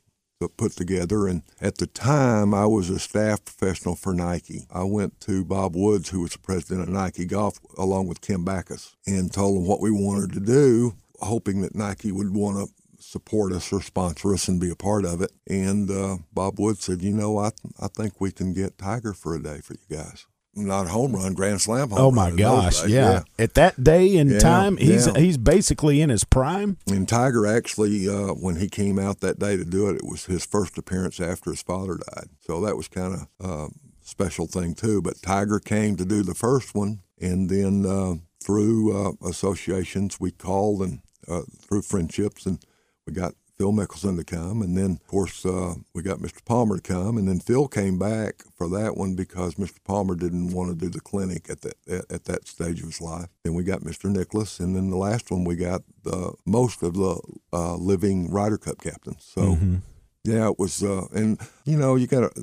put 0.48 0.72
together. 0.72 1.26
And 1.26 1.42
at 1.60 1.78
the 1.78 1.86
time, 1.86 2.54
I 2.54 2.66
was 2.66 2.90
a 2.90 2.98
staff 2.98 3.44
professional 3.44 3.96
for 3.96 4.14
Nike. 4.14 4.66
I 4.70 4.84
went 4.84 5.20
to 5.22 5.44
Bob 5.44 5.74
Woods, 5.74 6.10
who 6.10 6.20
was 6.20 6.32
the 6.32 6.38
president 6.38 6.82
of 6.82 6.88
Nike 6.88 7.24
Golf, 7.24 7.58
along 7.78 8.08
with 8.08 8.20
Kim 8.20 8.44
Backus, 8.44 8.96
and 9.06 9.32
told 9.32 9.58
him 9.58 9.66
what 9.66 9.80
we 9.80 9.90
wanted 9.90 10.32
to 10.32 10.40
do, 10.40 10.94
hoping 11.20 11.60
that 11.62 11.74
Nike 11.74 12.12
would 12.12 12.34
want 12.34 12.56
to 12.68 13.02
support 13.02 13.52
us 13.52 13.72
or 13.72 13.82
sponsor 13.82 14.32
us 14.32 14.48
and 14.48 14.60
be 14.60 14.70
a 14.70 14.76
part 14.76 15.04
of 15.04 15.20
it. 15.22 15.32
And 15.46 15.90
uh, 15.90 16.18
Bob 16.32 16.58
Woods 16.58 16.84
said, 16.84 17.02
you 17.02 17.12
know, 17.12 17.38
I, 17.38 17.50
I 17.80 17.88
think 17.88 18.20
we 18.20 18.30
can 18.30 18.52
get 18.52 18.78
Tiger 18.78 19.12
for 19.12 19.34
a 19.34 19.42
day 19.42 19.60
for 19.60 19.74
you 19.74 19.96
guys 19.96 20.26
not 20.54 20.86
a 20.86 20.88
home 20.90 21.12
run, 21.12 21.34
grand 21.34 21.60
slam. 21.60 21.88
oh 21.92 22.10
my 22.10 22.30
gosh, 22.30 22.86
yeah. 22.86 23.22
yeah. 23.38 23.44
At 23.44 23.54
that 23.54 23.82
day 23.82 24.16
and 24.16 24.30
yeah, 24.30 24.38
time, 24.38 24.76
he's 24.76 25.06
yeah. 25.06 25.18
he's 25.18 25.38
basically 25.38 26.00
in 26.00 26.10
his 26.10 26.24
prime. 26.24 26.78
And 26.86 27.08
Tiger 27.08 27.46
actually, 27.46 28.08
uh, 28.08 28.34
when 28.34 28.56
he 28.56 28.68
came 28.68 28.98
out 28.98 29.20
that 29.20 29.38
day 29.38 29.56
to 29.56 29.64
do 29.64 29.88
it, 29.88 29.96
it 29.96 30.04
was 30.04 30.26
his 30.26 30.44
first 30.44 30.76
appearance 30.78 31.20
after 31.20 31.50
his 31.50 31.62
father 31.62 31.98
died. 32.14 32.28
So 32.40 32.60
that 32.62 32.76
was 32.76 32.88
kind 32.88 33.14
of 33.14 33.46
a 33.46 33.68
special 34.02 34.46
thing 34.46 34.74
too. 34.74 35.00
But 35.00 35.22
Tiger 35.22 35.58
came 35.58 35.96
to 35.96 36.04
do 36.04 36.22
the 36.22 36.34
first 36.34 36.74
one, 36.74 37.00
and 37.20 37.48
then 37.48 37.86
uh, 37.86 38.14
through 38.42 38.96
uh, 38.96 39.12
associations, 39.26 40.20
we 40.20 40.30
called 40.30 40.82
and 40.82 41.00
uh, 41.28 41.42
through 41.60 41.82
friendships, 41.82 42.46
and 42.46 42.58
we 43.06 43.12
got 43.12 43.34
Phil 43.58 43.72
Mickelson 43.72 44.16
to 44.16 44.24
come, 44.24 44.62
and 44.62 44.76
then 44.76 44.92
of 44.92 45.06
course 45.06 45.44
uh, 45.44 45.74
we 45.94 46.02
got 46.02 46.18
Mr. 46.18 46.44
Palmer 46.44 46.76
to 46.78 46.82
come, 46.82 47.16
and 47.16 47.28
then 47.28 47.38
Phil 47.38 47.68
came 47.68 47.98
back 47.98 48.42
for 48.56 48.68
that 48.68 48.96
one 48.96 49.14
because 49.14 49.54
Mr. 49.54 49.76
Palmer 49.84 50.14
didn't 50.14 50.52
want 50.52 50.70
to 50.70 50.76
do 50.76 50.88
the 50.88 51.00
clinic 51.00 51.48
at 51.50 51.60
that 51.62 51.76
at, 51.88 52.10
at 52.10 52.24
that 52.24 52.48
stage 52.48 52.80
of 52.80 52.86
his 52.86 53.00
life. 53.00 53.28
Then 53.44 53.54
we 53.54 53.62
got 53.62 53.80
Mr. 53.80 54.10
Nicklaus, 54.10 54.58
and 54.58 54.74
then 54.74 54.90
the 54.90 54.96
last 54.96 55.30
one 55.30 55.44
we 55.44 55.56
got 55.56 55.82
the 56.02 56.32
most 56.44 56.82
of 56.82 56.94
the 56.94 57.20
uh, 57.52 57.76
living 57.76 58.30
Ryder 58.30 58.58
Cup 58.58 58.80
captains. 58.80 59.24
So 59.24 59.42
mm-hmm. 59.42 59.76
yeah, 60.24 60.48
it 60.48 60.58
was, 60.58 60.82
uh, 60.82 61.06
and 61.14 61.40
you 61.64 61.76
know 61.76 61.94
you 61.94 62.06
got 62.06 62.24
uh, 62.24 62.42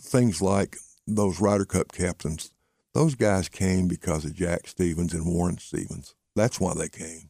things 0.00 0.40
like 0.42 0.76
those 1.06 1.40
Ryder 1.40 1.64
Cup 1.64 1.92
captains. 1.92 2.50
Those 2.94 3.14
guys 3.14 3.48
came 3.48 3.88
because 3.88 4.24
of 4.24 4.34
Jack 4.34 4.66
Stevens 4.66 5.14
and 5.14 5.26
Warren 5.26 5.58
Stevens. 5.58 6.14
That's 6.34 6.60
why 6.60 6.74
they 6.74 6.88
came. 6.88 7.27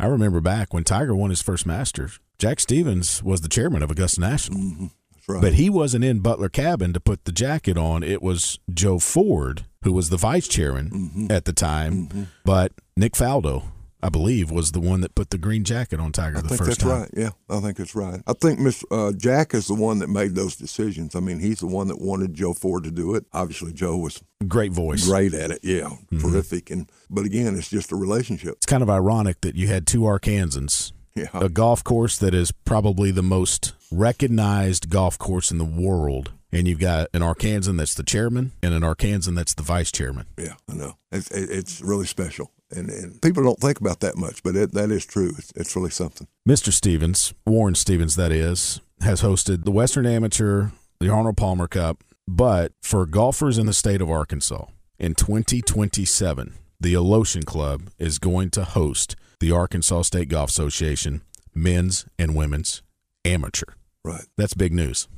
I 0.00 0.06
remember 0.06 0.40
back 0.40 0.72
when 0.72 0.84
Tiger 0.84 1.14
won 1.14 1.30
his 1.30 1.42
first 1.42 1.66
Masters. 1.66 2.18
Jack 2.38 2.60
Stevens 2.60 3.22
was 3.22 3.42
the 3.42 3.48
chairman 3.48 3.82
of 3.82 3.90
Augusta 3.90 4.20
National. 4.20 4.60
Mm-hmm. 4.60 4.86
Right. 5.28 5.42
But 5.42 5.54
he 5.54 5.70
wasn't 5.70 6.04
in 6.04 6.20
Butler 6.20 6.48
Cabin 6.48 6.92
to 6.92 7.00
put 7.00 7.24
the 7.24 7.32
jacket 7.32 7.76
on. 7.76 8.02
It 8.02 8.22
was 8.22 8.58
Joe 8.72 8.98
Ford, 8.98 9.66
who 9.82 9.92
was 9.92 10.08
the 10.08 10.16
vice 10.16 10.48
chairman 10.48 10.90
mm-hmm. 10.90 11.26
at 11.30 11.44
the 11.44 11.52
time. 11.52 12.06
Mm-hmm. 12.06 12.22
But 12.44 12.72
Nick 12.96 13.12
Faldo 13.12 13.64
I 14.02 14.08
believe, 14.08 14.50
was 14.50 14.72
the 14.72 14.80
one 14.80 15.00
that 15.02 15.14
put 15.14 15.30
the 15.30 15.38
green 15.38 15.64
jacket 15.64 16.00
on 16.00 16.12
Tiger 16.12 16.38
I 16.38 16.40
the 16.40 16.48
think 16.48 16.58
first 16.58 16.80
that's 16.80 16.82
time. 16.82 17.00
right. 17.02 17.10
Yeah, 17.14 17.30
I 17.48 17.60
think 17.60 17.76
that's 17.76 17.94
right. 17.94 18.22
I 18.26 18.32
think 18.32 18.58
Miss 18.58 18.84
uh, 18.90 19.12
Jack 19.12 19.54
is 19.54 19.66
the 19.66 19.74
one 19.74 19.98
that 19.98 20.08
made 20.08 20.34
those 20.34 20.56
decisions. 20.56 21.14
I 21.14 21.20
mean, 21.20 21.38
he's 21.38 21.60
the 21.60 21.66
one 21.66 21.88
that 21.88 22.00
wanted 22.00 22.34
Joe 22.34 22.54
Ford 22.54 22.84
to 22.84 22.90
do 22.90 23.14
it. 23.14 23.26
Obviously, 23.32 23.72
Joe 23.72 23.96
was 23.96 24.22
great 24.48 24.72
voice, 24.72 25.06
great 25.06 25.34
at 25.34 25.50
it. 25.50 25.60
Yeah, 25.62 25.82
mm-hmm. 25.82 26.18
terrific. 26.18 26.70
And 26.70 26.90
but 27.08 27.24
again, 27.24 27.56
it's 27.56 27.70
just 27.70 27.92
a 27.92 27.96
relationship. 27.96 28.54
It's 28.56 28.66
kind 28.66 28.82
of 28.82 28.90
ironic 28.90 29.40
that 29.42 29.54
you 29.54 29.68
had 29.68 29.86
two 29.86 30.00
Arkansans. 30.00 30.92
Yeah. 31.14 31.28
A 31.34 31.48
golf 31.48 31.82
course 31.82 32.16
that 32.18 32.34
is 32.34 32.52
probably 32.52 33.10
the 33.10 33.22
most 33.22 33.72
recognized 33.90 34.88
golf 34.88 35.18
course 35.18 35.50
in 35.50 35.58
the 35.58 35.64
world 35.64 36.30
and 36.52 36.66
you've 36.68 36.78
got 36.78 37.08
an 37.12 37.22
Arkansan 37.22 37.76
that's 37.76 37.94
the 37.94 38.02
chairman 38.02 38.52
and 38.62 38.74
an 38.74 38.82
Arkansan 38.82 39.34
that's 39.34 39.54
the 39.54 39.62
vice 39.62 39.92
chairman. 39.92 40.26
Yeah, 40.38 40.54
I 40.68 40.74
know. 40.74 40.96
It's, 41.12 41.30
it's 41.30 41.80
really 41.80 42.06
special 42.06 42.52
and, 42.70 42.88
and 42.90 43.20
people 43.20 43.42
don't 43.42 43.58
think 43.58 43.80
about 43.80 44.00
that 44.00 44.16
much, 44.16 44.42
but 44.42 44.56
it, 44.56 44.72
that 44.72 44.90
is 44.90 45.06
true. 45.06 45.32
It's, 45.38 45.52
it's 45.56 45.76
really 45.76 45.90
something. 45.90 46.26
Mr. 46.48 46.72
Stevens, 46.72 47.34
Warren 47.46 47.74
Stevens, 47.74 48.16
that 48.16 48.32
is, 48.32 48.80
has 49.02 49.22
hosted 49.22 49.64
the 49.64 49.70
Western 49.70 50.06
Amateur, 50.06 50.68
the 51.00 51.08
Arnold 51.08 51.36
Palmer 51.36 51.66
Cup, 51.66 52.04
but 52.28 52.72
for 52.82 53.06
golfers 53.06 53.58
in 53.58 53.66
the 53.66 53.72
state 53.72 54.00
of 54.00 54.10
Arkansas 54.10 54.66
in 54.98 55.14
2027, 55.14 56.54
the 56.78 56.94
Alotian 56.94 57.44
Club 57.44 57.90
is 57.98 58.18
going 58.18 58.50
to 58.50 58.64
host 58.64 59.16
the 59.40 59.50
Arkansas 59.50 60.02
State 60.02 60.28
Golf 60.28 60.50
Association 60.50 61.22
men's 61.54 62.06
and 62.18 62.36
women's 62.36 62.82
amateur. 63.24 63.74
Right. 64.04 64.24
That's 64.36 64.54
big 64.54 64.72
news. 64.72 65.08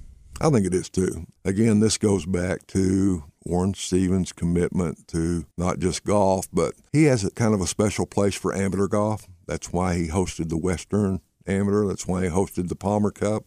I 0.43 0.51
think 0.51 0.67
it 0.67 0.75
is 0.75 0.91
too. 0.91 1.29
Again, 1.45 1.79
this 1.79 1.99
goes 1.99 2.27
back 2.27 2.67
to 2.69 3.23
Warren 3.45 3.75
Stevens' 3.75 4.33
commitment 4.33 5.07
to 5.09 5.47
not 5.57 5.79
just 5.79 6.03
golf, 6.03 6.49
but 6.53 6.75
he 6.93 7.05
has 7.05 7.25
a 7.25 7.31
kind 7.31 7.55
of 7.55 7.61
a 7.61 7.67
special 7.69 8.07
place 8.07 8.35
for 8.35 8.53
amateur 8.53 8.89
golf. 8.89 9.29
That's 9.47 9.73
why 9.73 9.95
he 9.95 10.09
hosted 10.09 10.49
the 10.49 10.57
Western 10.57 11.21
Amateur. 11.47 11.87
That's 11.87 12.09
why 12.09 12.25
he 12.25 12.29
hosted 12.29 12.69
the 12.69 12.75
Palmer 12.75 13.13
Cup. 13.13 13.45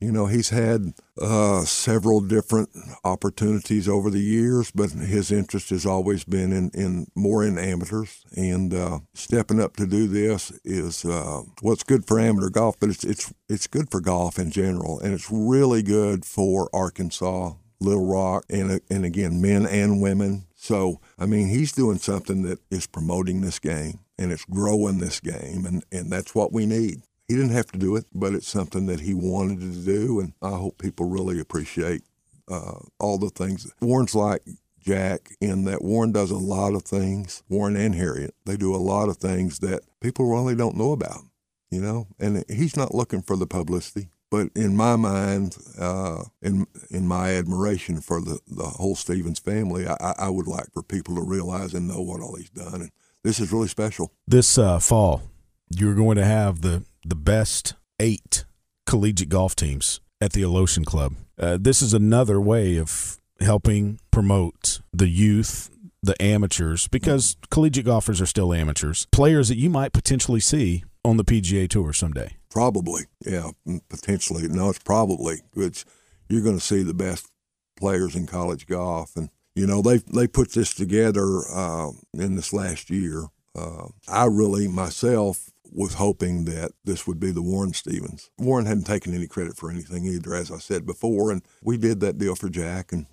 You 0.00 0.12
know, 0.12 0.26
he's 0.26 0.50
had 0.50 0.92
uh, 1.20 1.64
several 1.64 2.20
different 2.20 2.68
opportunities 3.02 3.88
over 3.88 4.10
the 4.10 4.20
years, 4.20 4.70
but 4.70 4.90
his 4.90 5.32
interest 5.32 5.70
has 5.70 5.86
always 5.86 6.22
been 6.24 6.52
in, 6.52 6.70
in 6.74 7.06
more 7.14 7.42
in 7.44 7.56
amateurs. 7.56 8.22
And 8.36 8.74
uh, 8.74 9.00
stepping 9.14 9.58
up 9.58 9.76
to 9.76 9.86
do 9.86 10.06
this 10.06 10.50
is 10.64 11.04
uh, 11.06 11.42
what's 11.62 11.82
good 11.82 12.06
for 12.06 12.20
amateur 12.20 12.50
golf, 12.50 12.76
but 12.78 12.90
it's 12.90 13.04
it's 13.04 13.32
it's 13.48 13.66
good 13.66 13.90
for 13.90 14.00
golf 14.00 14.38
in 14.38 14.50
general, 14.50 15.00
and 15.00 15.14
it's 15.14 15.30
really 15.30 15.82
good 15.82 16.26
for 16.26 16.68
Arkansas, 16.74 17.54
Little 17.80 18.06
Rock, 18.06 18.44
and 18.50 18.80
and 18.90 19.04
again, 19.06 19.40
men 19.40 19.64
and 19.64 20.02
women. 20.02 20.46
So 20.54 21.00
I 21.18 21.24
mean, 21.24 21.48
he's 21.48 21.72
doing 21.72 21.98
something 21.98 22.42
that 22.42 22.58
is 22.70 22.86
promoting 22.86 23.40
this 23.40 23.58
game 23.58 24.00
and 24.18 24.32
it's 24.32 24.44
growing 24.44 24.98
this 24.98 25.20
game, 25.20 25.64
and 25.66 25.84
and 25.92 26.10
that's 26.10 26.34
what 26.34 26.52
we 26.52 26.66
need. 26.66 27.02
He 27.28 27.34
didn't 27.34 27.50
have 27.50 27.66
to 27.72 27.78
do 27.78 27.96
it, 27.96 28.06
but 28.14 28.34
it's 28.34 28.48
something 28.48 28.86
that 28.86 29.00
he 29.00 29.14
wanted 29.14 29.60
to 29.60 29.84
do, 29.84 30.20
and 30.20 30.32
I 30.40 30.50
hope 30.50 30.78
people 30.78 31.08
really 31.08 31.40
appreciate 31.40 32.02
uh, 32.48 32.78
all 33.00 33.18
the 33.18 33.30
things. 33.30 33.70
Warren's 33.80 34.14
like 34.14 34.42
Jack 34.80 35.30
in 35.40 35.64
that 35.64 35.82
Warren 35.82 36.12
does 36.12 36.30
a 36.30 36.36
lot 36.36 36.74
of 36.74 36.82
things. 36.82 37.42
Warren 37.48 37.76
and 37.76 37.94
Harriet, 37.94 38.34
they 38.44 38.56
do 38.56 38.74
a 38.74 38.78
lot 38.78 39.08
of 39.08 39.16
things 39.16 39.58
that 39.58 39.80
people 40.00 40.26
really 40.26 40.54
don't 40.54 40.76
know 40.76 40.92
about, 40.92 41.22
you 41.70 41.80
know. 41.80 42.06
And 42.20 42.44
he's 42.48 42.76
not 42.76 42.94
looking 42.94 43.22
for 43.22 43.36
the 43.36 43.48
publicity, 43.48 44.08
but 44.30 44.48
in 44.54 44.76
my 44.76 44.94
mind, 44.94 45.56
uh, 45.78 46.22
in 46.40 46.66
in 46.90 47.08
my 47.08 47.30
admiration 47.30 48.00
for 48.00 48.20
the 48.20 48.38
the 48.46 48.64
whole 48.64 48.94
Stevens 48.94 49.40
family, 49.40 49.88
I, 49.88 50.14
I 50.16 50.30
would 50.30 50.46
like 50.46 50.72
for 50.72 50.84
people 50.84 51.16
to 51.16 51.22
realize 51.22 51.74
and 51.74 51.88
know 51.88 52.00
what 52.00 52.20
all 52.20 52.36
he's 52.36 52.50
done, 52.50 52.82
and 52.82 52.90
this 53.24 53.40
is 53.40 53.52
really 53.52 53.68
special. 53.68 54.12
This 54.28 54.56
uh, 54.56 54.78
fall, 54.78 55.22
you're 55.68 55.96
going 55.96 56.16
to 56.16 56.24
have 56.24 56.60
the 56.60 56.84
the 57.06 57.14
best 57.16 57.74
eight 58.00 58.44
collegiate 58.86 59.28
golf 59.28 59.54
teams 59.54 60.00
at 60.20 60.32
the 60.32 60.42
Alotian 60.42 60.84
Club. 60.84 61.14
Uh, 61.38 61.56
this 61.60 61.80
is 61.80 61.94
another 61.94 62.40
way 62.40 62.78
of 62.78 63.18
helping 63.40 64.00
promote 64.10 64.80
the 64.92 65.08
youth, 65.08 65.70
the 66.02 66.20
amateurs, 66.20 66.88
because 66.88 67.36
collegiate 67.50 67.86
golfers 67.86 68.20
are 68.20 68.26
still 68.26 68.52
amateurs, 68.52 69.06
players 69.12 69.48
that 69.48 69.58
you 69.58 69.70
might 69.70 69.92
potentially 69.92 70.40
see 70.40 70.84
on 71.04 71.16
the 71.16 71.24
PGA 71.24 71.68
Tour 71.68 71.92
someday. 71.92 72.36
Probably, 72.50 73.02
yeah, 73.24 73.50
potentially. 73.88 74.48
No, 74.48 74.70
it's 74.70 74.78
probably. 74.78 75.42
Which 75.52 75.84
you're 76.28 76.42
going 76.42 76.58
to 76.58 76.64
see 76.64 76.82
the 76.82 76.94
best 76.94 77.30
players 77.76 78.16
in 78.16 78.26
college 78.26 78.66
golf, 78.66 79.14
and 79.14 79.28
you 79.54 79.66
know 79.66 79.82
they 79.82 79.98
they 79.98 80.26
put 80.26 80.52
this 80.52 80.72
together 80.72 81.42
uh, 81.54 81.90
in 82.14 82.34
this 82.34 82.52
last 82.52 82.88
year. 82.88 83.26
Uh, 83.54 83.88
I 84.08 84.24
really 84.24 84.68
myself 84.68 85.50
was 85.72 85.94
hoping 85.94 86.44
that 86.46 86.72
this 86.84 87.06
would 87.06 87.20
be 87.20 87.30
the 87.30 87.42
Warren 87.42 87.72
Stevens. 87.72 88.30
Warren 88.38 88.66
hadn't 88.66 88.84
taken 88.84 89.14
any 89.14 89.26
credit 89.26 89.56
for 89.56 89.70
anything 89.70 90.04
either, 90.04 90.34
as 90.34 90.50
I 90.50 90.58
said 90.58 90.86
before, 90.86 91.30
and 91.30 91.42
we 91.62 91.76
did 91.76 92.00
that 92.00 92.18
deal 92.18 92.34
for 92.34 92.48
Jack, 92.48 92.92
and 92.92 93.06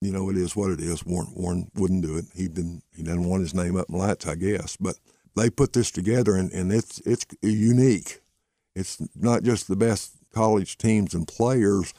you 0.00 0.12
know 0.12 0.28
it 0.30 0.36
is 0.36 0.56
what 0.56 0.70
it 0.70 0.80
is. 0.80 1.04
Warren 1.04 1.32
Warren 1.34 1.70
wouldn't 1.74 2.02
do 2.02 2.16
it. 2.16 2.26
He 2.34 2.48
didn't. 2.48 2.82
He 2.94 3.02
didn't 3.02 3.28
want 3.28 3.42
his 3.42 3.54
name 3.54 3.76
up 3.76 3.88
in 3.88 3.98
lights, 3.98 4.26
I 4.26 4.34
guess. 4.34 4.76
But 4.76 4.96
they 5.36 5.50
put 5.50 5.72
this 5.72 5.90
together, 5.90 6.36
and, 6.36 6.52
and 6.52 6.72
it's 6.72 7.00
it's 7.00 7.26
unique. 7.40 8.20
It's 8.74 8.98
not 9.14 9.42
just 9.42 9.68
the 9.68 9.76
best 9.76 10.16
college 10.32 10.78
teams 10.78 11.14
and 11.14 11.28
players, 11.28 11.92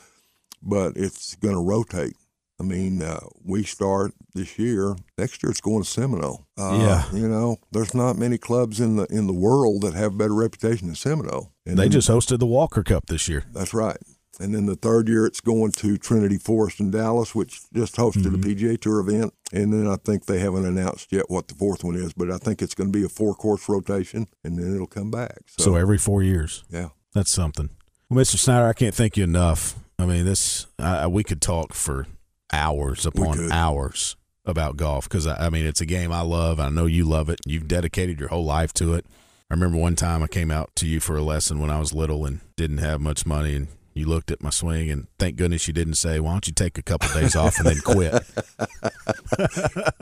but 0.62 0.98
it's 0.98 1.36
going 1.36 1.56
to 1.56 1.62
rotate. 1.62 2.16
I 2.63 2.65
mean, 2.65 3.02
uh, 3.02 3.19
we 3.43 3.63
start 3.63 4.13
this 4.34 4.58
year. 4.58 4.95
Next 5.17 5.43
year, 5.43 5.52
it's 5.52 5.60
going 5.60 5.84
to 5.84 5.89
Seminole. 5.89 6.47
Uh, 6.58 6.78
yeah, 6.80 7.12
you 7.12 7.28
know, 7.28 7.58
there's 7.73 7.93
not 7.93 8.17
many 8.17 8.38
clubs 8.38 8.80
in 8.80 8.95
the 8.95 9.04
in 9.08 9.28
the 9.28 9.34
world 9.34 9.82
that 9.82 9.93
have 9.95 10.17
better 10.17 10.34
reputation 10.34 10.88
than 10.88 10.95
Seminole. 10.95 11.52
And 11.65 11.78
they 11.78 11.84
then, 11.84 11.91
just 11.91 12.10
hosted 12.10 12.39
the 12.39 12.45
Walker 12.45 12.82
Cup 12.82 13.08
this 13.08 13.28
year. 13.28 13.43
That's 13.52 13.73
right. 13.73 13.97
And 14.39 14.56
then 14.56 14.65
the 14.65 14.78
third 14.78 15.10
year, 15.10 15.26
it's 15.26 15.41
going 15.41 15.73
to 15.73 15.97
Trinity 15.97 16.38
Forest 16.38 16.80
in 16.80 16.89
Dallas, 16.89 17.36
which 17.36 17.62
just 17.73 17.97
hosted 17.97 18.23
mm-hmm. 18.23 18.36
a 18.36 18.56
PGA 18.56 18.80
Tour 18.82 19.02
event. 19.02 19.34
And 19.52 19.73
then 19.73 19.88
I 19.88 19.97
think 19.97 20.26
they 20.26 20.39
haven't 20.39 20.65
announced 20.65 21.12
yet 21.12 21.30
what 21.30 21.49
the 21.49 21.56
fourth 21.56 21.84
one 21.84 21.95
is, 21.95 22.13
but 22.13 22.32
I 22.32 22.38
think 22.38 22.62
it's 22.62 22.73
going 22.73 22.91
to 22.91 22.97
be 22.97 23.06
a 23.06 23.10
four 23.10 23.36
course 23.36 23.67
rotation, 23.67 24.28
and 24.43 24.58
then 24.58 24.73
it'll 24.73 24.88
come 24.88 25.12
back. 25.12 25.38
So, 25.47 25.63
so 25.63 25.76
every 25.76 25.97
four 25.97 26.23
years. 26.23 26.63
Yeah, 26.69 26.89
that's 27.13 27.30
something. 27.30 27.69
Well, 28.10 28.21
Mr. 28.23 28.38
Snyder, 28.38 28.67
I 28.67 28.73
can't 28.73 28.95
thank 28.95 29.17
you 29.17 29.26
enough. 29.26 29.76
I 29.99 30.06
mean, 30.06 30.26
this 30.26 30.65
I, 30.80 31.08
we 31.08 31.23
could 31.23 31.41
talk 31.41 31.73
for 31.73 32.08
hours 32.54 33.06
upon 33.06 33.52
hours 33.52 34.16
about 34.46 34.78
golf 34.78 35.10
because 35.10 35.26
I, 35.26 35.48
I, 35.48 35.50
mean 35.50 35.66
it's 35.66 35.82
a 35.82 35.86
game 35.86 36.12
I 36.12 36.22
love. 36.22 36.60
I 36.60 36.70
know 36.70 36.86
you 36.86 37.06
love 37.06 37.30
it. 37.30 37.39
You've 37.46 37.68
dedicated 37.68 38.20
your 38.20 38.30
whole 38.30 38.46
life 38.46 38.74
to 38.76 38.94
it. 38.94 39.06
I 39.50 39.54
remember 39.54 39.78
one 39.78 39.96
time 39.96 40.24
I 40.24 40.28
came 40.28 40.52
out 40.52 40.76
to 40.78 40.88
you 40.88 41.00
for 41.00 41.16
a 41.16 41.22
lesson 41.22 41.60
when 41.60 41.70
I 41.70 41.80
was 41.80 41.94
little 41.94 42.26
and 42.26 42.42
didn't 42.56 42.80
have 42.80 43.02
much 43.02 43.26
money, 43.26 43.56
and 43.56 43.68
you 43.94 44.08
looked 44.08 44.32
at 44.32 44.42
my 44.42 44.50
swing, 44.50 44.89
and 44.89 45.08
thank 45.20 45.36
goodness 45.36 45.68
you 45.68 45.74
didn't 45.74 45.96
say, 45.96 46.20
"Why 46.20 46.32
don't 46.32 46.48
you 46.48 46.54
take 46.54 46.78
a 46.78 46.82
couple 46.82 47.10
of 47.10 47.13
days 47.13 47.36
off 47.36 47.58
and 47.60 47.68
then 47.68 47.80
quit?" 47.84 48.13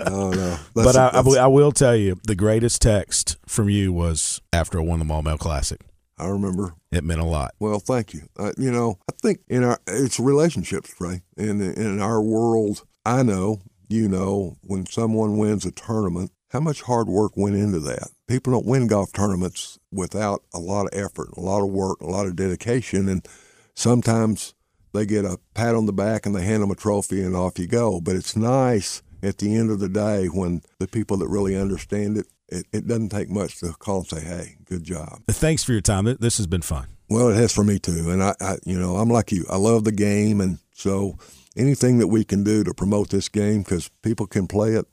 oh 0.08 0.32
no! 0.32 0.58
That's 0.76 0.94
but 0.94 0.96
I, 0.96 1.44
I 1.44 1.48
will 1.48 1.72
tell 1.72 1.96
you, 1.96 2.20
the 2.24 2.36
greatest 2.36 2.82
text 2.82 3.38
from 3.46 3.70
you 3.70 3.92
was 3.92 4.42
after 4.54 4.80
I 4.80 4.84
won 4.84 5.00
the 5.00 5.06
Maumelle 5.06 5.38
Classic. 5.38 5.82
I 6.22 6.28
remember. 6.28 6.76
It 6.92 7.04
meant 7.04 7.20
a 7.20 7.26
lot. 7.26 7.56
Well, 7.60 7.80
thank 7.80 8.14
you. 8.14 8.22
Uh, 8.38 8.52
you 8.58 8.72
know, 8.72 9.00
I 9.10 9.14
think 9.22 9.40
in 9.48 9.64
our 9.64 9.80
it's 9.88 10.20
relationships, 10.20 10.94
right? 11.00 11.22
In 11.36 11.62
in 11.62 12.00
our 12.00 12.22
world, 12.22 12.84
I 13.06 13.24
know, 13.24 13.62
you 13.90 14.08
know, 14.08 14.58
when 14.62 14.86
someone 14.86 15.38
wins 15.38 15.66
a 15.66 15.72
tournament, 15.72 16.32
how 16.52 16.60
much 16.60 16.84
hard 16.84 17.08
work 17.08 17.34
went 17.36 17.56
into 17.56 17.80
that. 17.80 18.10
People 18.28 18.54
don't 18.54 18.66
win 18.66 18.88
golf 18.88 19.12
tournaments 19.14 19.80
without 19.92 20.44
a 20.54 20.60
lot 20.60 20.86
of 20.86 20.94
effort, 20.94 21.30
a 21.36 21.42
lot 21.42 21.64
of 21.64 21.70
work, 21.70 22.02
a 22.02 22.08
lot 22.08 22.28
of 22.28 22.36
dedication, 22.36 23.10
and 23.10 23.26
sometimes 23.74 24.54
they 24.94 25.06
get 25.06 25.26
a 25.26 25.40
pat 25.54 25.76
on 25.76 25.86
the 25.86 25.94
back 25.94 26.26
and 26.26 26.36
they 26.36 26.44
hand 26.44 26.62
them 26.62 26.72
a 26.72 26.76
trophy 26.76 27.22
and 27.22 27.36
off 27.36 27.58
you 27.58 27.68
go. 27.68 28.00
But 28.02 28.16
it's 28.16 28.36
nice 28.36 29.02
at 29.24 29.38
the 29.38 29.56
end 29.56 29.72
of 29.72 29.80
the 29.80 29.90
day 29.90 30.28
when 30.28 30.62
the 30.80 30.88
people 30.88 31.18
that 31.18 31.28
really 31.28 31.56
understand 31.56 32.18
it 32.18 32.28
it, 32.52 32.66
it 32.72 32.88
doesn't 32.88 33.10
take 33.10 33.30
much 33.30 33.60
to 33.60 33.74
call 33.74 34.00
and 34.00 34.08
say, 34.08 34.22
"Hey, 34.22 34.58
good 34.66 34.84
job." 34.84 35.22
Thanks 35.28 35.64
for 35.64 35.72
your 35.72 35.82
time. 35.82 36.06
This 36.20 36.38
has 36.38 36.48
been 36.48 36.62
fun. 36.62 36.88
Well, 37.10 37.30
it 37.30 37.36
has 37.36 37.54
for 37.54 37.64
me 37.64 37.80
too, 37.80 38.10
and 38.10 38.24
I, 38.24 38.36
I, 38.40 38.58
you 38.66 38.80
know, 38.80 38.98
I'm 38.98 39.10
like 39.10 39.32
you. 39.32 39.46
I 39.50 39.58
love 39.58 39.84
the 39.84 39.92
game, 39.92 40.40
and 40.40 40.60
so 40.74 41.18
anything 41.58 41.98
that 42.00 42.08
we 42.08 42.24
can 42.24 42.44
do 42.44 42.64
to 42.64 42.74
promote 42.74 43.10
this 43.10 43.30
game 43.30 43.64
because 43.64 43.90
people 44.02 44.28
can 44.28 44.48
play 44.48 44.72
it 44.74 44.86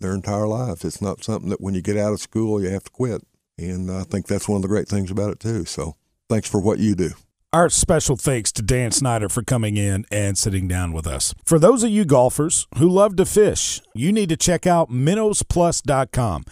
their 0.00 0.14
entire 0.14 0.46
lives. 0.46 0.84
It's 0.84 1.00
not 1.00 1.24
something 1.24 1.50
that 1.50 1.60
when 1.60 1.74
you 1.74 1.80
get 1.80 1.96
out 1.96 2.12
of 2.12 2.20
school 2.20 2.62
you 2.62 2.68
have 2.68 2.84
to 2.84 2.90
quit, 2.90 3.22
and 3.58 3.90
I 3.90 4.02
think 4.02 4.26
that's 4.26 4.48
one 4.48 4.56
of 4.56 4.62
the 4.62 4.68
great 4.68 4.88
things 4.88 5.10
about 5.10 5.30
it 5.30 5.40
too. 5.40 5.64
So, 5.64 5.96
thanks 6.28 6.48
for 6.48 6.60
what 6.60 6.78
you 6.78 6.94
do. 6.94 7.10
Our 7.54 7.68
special 7.68 8.16
thanks 8.16 8.50
to 8.52 8.62
Dan 8.62 8.92
Snyder 8.92 9.28
for 9.28 9.42
coming 9.42 9.76
in 9.76 10.06
and 10.10 10.38
sitting 10.38 10.66
down 10.68 10.94
with 10.94 11.06
us. 11.06 11.34
For 11.44 11.58
those 11.58 11.82
of 11.82 11.90
you 11.90 12.06
golfers 12.06 12.66
who 12.78 12.88
love 12.88 13.16
to 13.16 13.26
fish, 13.26 13.82
you 13.94 14.10
need 14.10 14.30
to 14.30 14.38
check 14.38 14.66
out 14.66 14.90
MinnowsPlus.com. 14.90 16.44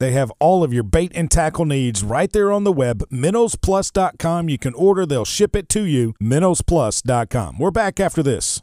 They 0.00 0.10
have 0.12 0.32
all 0.38 0.64
of 0.64 0.72
your 0.72 0.82
bait 0.82 1.12
and 1.14 1.30
tackle 1.30 1.64
needs 1.64 2.02
right 2.02 2.30
there 2.32 2.50
on 2.50 2.64
the 2.64 2.72
web, 2.72 3.04
minnowsplus.com. 3.10 4.48
You 4.48 4.58
can 4.58 4.74
order, 4.74 5.06
they'll 5.06 5.24
ship 5.24 5.54
it 5.54 5.68
to 5.70 5.82
you, 5.84 6.14
minnowsplus.com. 6.20 7.58
We're 7.58 7.70
back 7.70 8.00
after 8.00 8.22
this. 8.22 8.60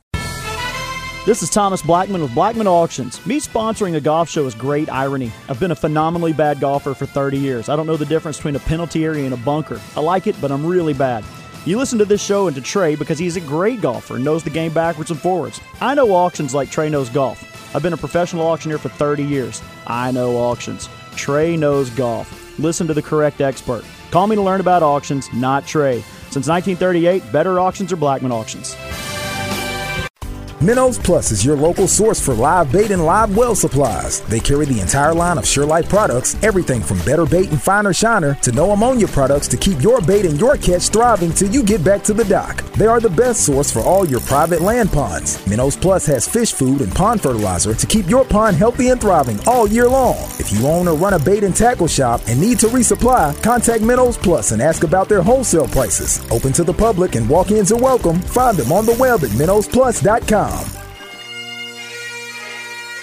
This 1.24 1.44
is 1.44 1.52
Thomas 1.52 1.84
Blackman 1.84 2.22
with 2.22 2.34
Blackman 2.34 2.66
Auctions. 2.68 3.24
Me 3.28 3.40
sponsoring 3.40 3.96
a 3.96 4.02
golf 4.02 4.28
show 4.28 4.46
is 4.48 4.56
great 4.56 4.90
irony. 4.90 5.32
I've 5.48 5.60
been 5.60 5.70
a 5.70 5.76
phenomenally 5.76 6.34
bad 6.34 6.60
golfer 6.60 6.96
for 6.96 7.06
30 7.06 7.38
years. 7.38 7.70
I 7.70 7.76
don't 7.76 7.86
know 7.86 7.96
the 7.96 8.06
difference 8.06 8.38
between 8.38 8.56
a 8.56 8.60
penalty 8.62 9.06
area 9.06 9.26
and 9.26 9.34
a 9.34 9.38
bunker. 9.38 9.80
I 9.96 10.00
like 10.00 10.26
it, 10.26 10.36
but 10.42 10.52
I'm 10.52 10.66
really 10.66 10.94
bad. 10.94 11.24
You 11.64 11.78
listen 11.78 12.00
to 12.00 12.06
this 12.06 12.24
show 12.24 12.48
and 12.48 12.56
to 12.56 12.62
Trey 12.62 12.96
because 12.96 13.20
he's 13.20 13.36
a 13.38 13.42
great 13.42 13.82
golfer 13.82 14.16
and 14.16 14.26
knows 14.26 14.44
the 14.44 14.50
game 14.50 14.74
backwards 14.74 15.12
and 15.12 15.20
forwards. 15.20 15.62
I 15.80 15.94
know 15.94 16.12
auctions 16.12 16.56
like 16.56 16.72
Trey 16.72 16.90
knows 16.90 17.08
golf. 17.10 17.76
I've 17.76 17.84
been 17.84 17.94
a 17.94 17.98
professional 17.98 18.48
auctioneer 18.48 18.80
for 18.80 18.90
30 18.90 19.24
years. 19.24 19.62
I 19.86 20.10
know 20.10 20.38
auctions. 20.38 20.90
Trey 21.16 21.56
knows 21.58 21.90
golf. 21.92 22.60
Listen 22.60 22.88
to 22.88 22.94
the 22.94 23.02
correct 23.02 23.42
expert. 23.42 23.84
Call 24.12 24.28
me 24.28 24.36
to 24.36 24.42
learn 24.42 24.60
about 24.60 24.84
auctions, 24.84 25.32
not 25.34 25.66
Trey. 25.66 26.02
Since 26.30 26.48
1938, 26.48 27.32
better 27.32 27.60
auctions 27.60 27.92
are 27.92 27.98
Blackman 27.98 28.32
auctions. 28.32 28.76
Minnows 30.62 31.00
Plus 31.00 31.32
is 31.32 31.44
your 31.44 31.56
local 31.56 31.88
source 31.88 32.24
for 32.24 32.36
live 32.36 32.72
bait 32.72 32.92
and 32.92 33.04
live 33.04 33.36
well 33.36 33.56
supplies. 33.56 34.22
They 34.22 34.40
carry 34.40 34.68
the 34.68 34.80
entire 34.80 35.12
line 35.12 35.40
of 35.40 35.46
SureLife 35.46 35.90
products, 35.90 36.38
everything 36.44 36.84
from 36.84 37.00
better 37.00 37.26
bait 37.26 37.50
and 37.50 37.60
finer 37.60 37.94
shiner 37.94 38.36
to 38.44 38.52
no 38.52 38.70
ammonia 38.70 39.08
products 39.08 39.48
to 39.48 39.58
keep 39.58 39.82
your 39.82 40.02
bait 40.02 40.24
and 40.24 40.40
your 40.40 40.58
catch 40.58 40.90
thriving 40.90 41.32
till 41.32 41.50
you 41.50 41.64
get 41.64 41.84
back 41.84 42.04
to 42.04 42.14
the 42.14 42.26
dock. 42.26 42.62
They 42.74 42.86
are 42.86 43.00
the 43.00 43.10
best 43.10 43.44
source 43.44 43.72
for 43.72 43.80
all 43.80 44.06
your 44.06 44.20
private 44.20 44.62
land 44.62 44.92
ponds. 44.92 45.44
Minnows 45.48 45.76
Plus 45.76 46.06
has 46.06 46.28
fish 46.28 46.54
food 46.54 46.82
and 46.82 46.94
pond 46.94 47.24
fertilizer 47.24 47.74
to 47.74 47.88
keep 47.88 48.08
your 48.08 48.24
pond 48.24 48.56
healthy 48.56 48.90
and 48.90 49.02
thriving 49.02 49.40
all 49.48 49.68
year 49.68 49.88
long. 49.90 50.18
If 50.38 50.52
you 50.52 50.68
own 50.68 50.88
or 50.88 50.96
run 50.96 51.16
a 51.16 51.20
bait 51.20 51.44
and 51.44 51.56
tackle 51.56 51.88
shop 51.88 52.22
and 52.28 52.40
need 52.40 52.60
to 52.60 52.68
resupply, 52.68 53.42
contact 53.42 53.82
Minnows 53.82 54.16
Plus 54.16 54.52
and 54.52 54.62
ask 54.62 54.84
about 54.84 55.10
their 55.10 55.24
wholesale 55.24 55.68
prices. 55.70 56.22
Open 56.30 56.54
to 56.54 56.64
the 56.64 56.72
public 56.74 57.16
and 57.16 57.28
walk-ins 57.28 57.72
are 57.72 57.82
welcome. 57.82 58.22
Find 58.22 58.56
them 58.56 58.72
on 58.72 58.86
the 58.86 58.96
web 59.00 59.24
at 59.24 59.32
minnowsplus.com. 59.32 60.51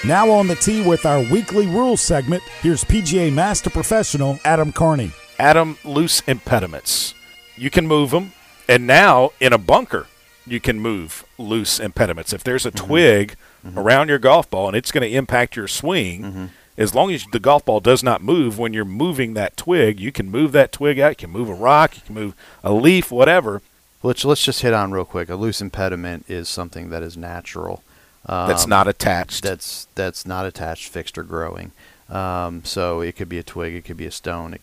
Now 0.05 0.31
on 0.31 0.47
the 0.47 0.55
tee 0.55 0.87
with 0.87 1.05
our 1.05 1.21
weekly 1.25 1.67
rules 1.67 2.01
segment, 2.01 2.45
here's 2.63 2.85
PGA 2.85 3.33
Master 3.33 3.69
Professional 3.69 4.39
Adam 4.45 4.71
Carney. 4.71 5.11
Adam, 5.41 5.77
loose 5.85 6.21
impediments. 6.21 7.15
You 7.57 7.69
can 7.69 7.89
move 7.89 8.13
them, 8.13 8.33
and 8.69 8.87
now 8.87 9.33
in 9.41 9.53
a 9.53 9.59
bunker, 9.59 10.07
you 10.47 10.61
can 10.61 10.79
move 10.79 11.25
loose 11.37 11.81
impediments. 11.81 12.33
If 12.33 12.45
there's 12.45 12.65
a 12.65 12.71
mm-hmm. 12.71 12.87
twig 12.87 13.37
mm-hmm. 13.67 13.77
around 13.77 14.09
your 14.09 14.21
golf 14.21 14.49
ball 14.49 14.69
and 14.69 14.77
it's 14.77 14.93
going 14.93 15.03
to 15.09 15.17
impact 15.17 15.57
your 15.57 15.67
swing, 15.67 16.23
mm-hmm. 16.23 16.47
as 16.77 16.95
long 16.95 17.11
as 17.13 17.27
the 17.33 17.41
golf 17.41 17.65
ball 17.65 17.81
does 17.81 18.05
not 18.05 18.23
move 18.23 18.57
when 18.57 18.73
you're 18.73 18.85
moving 18.85 19.35
that 19.35 19.57
twig, 19.57 19.99
you 19.99 20.13
can 20.13 20.31
move 20.31 20.53
that 20.53 20.71
twig 20.71 21.01
out. 21.01 21.11
You 21.11 21.17
can 21.17 21.31
move 21.31 21.49
a 21.49 21.55
rock, 21.55 21.97
you 21.97 22.03
can 22.07 22.15
move 22.15 22.37
a 22.63 22.73
leaf, 22.73 23.11
whatever. 23.11 23.63
Let's 24.05 24.25
let's 24.25 24.45
just 24.45 24.63
hit 24.63 24.73
on 24.73 24.93
real 24.93 25.05
quick. 25.05 25.29
A 25.29 25.35
loose 25.35 25.61
impediment 25.61 26.27
is 26.29 26.49
something 26.49 26.89
that 26.91 27.03
is 27.03 27.17
natural. 27.17 27.83
Um, 28.29 28.49
that's 28.49 28.67
not 28.67 28.87
attached. 28.88 29.43
That's 29.43 29.88
that's 29.95 30.27
not 30.27 30.47
attached, 30.47 30.88
fixed 30.88 31.17
or 31.17 31.23
growing. 31.23 31.73
Um, 32.09 32.64
so 32.64 33.01
it 33.01 33.17
could 33.17 33.29
be 33.29 33.38
a 33.38 33.43
twig, 33.43 33.75
it 33.75 33.85
could 33.85 33.97
be 33.97 34.07
a 34.07 34.11
stone, 34.11 34.55
it 34.55 34.62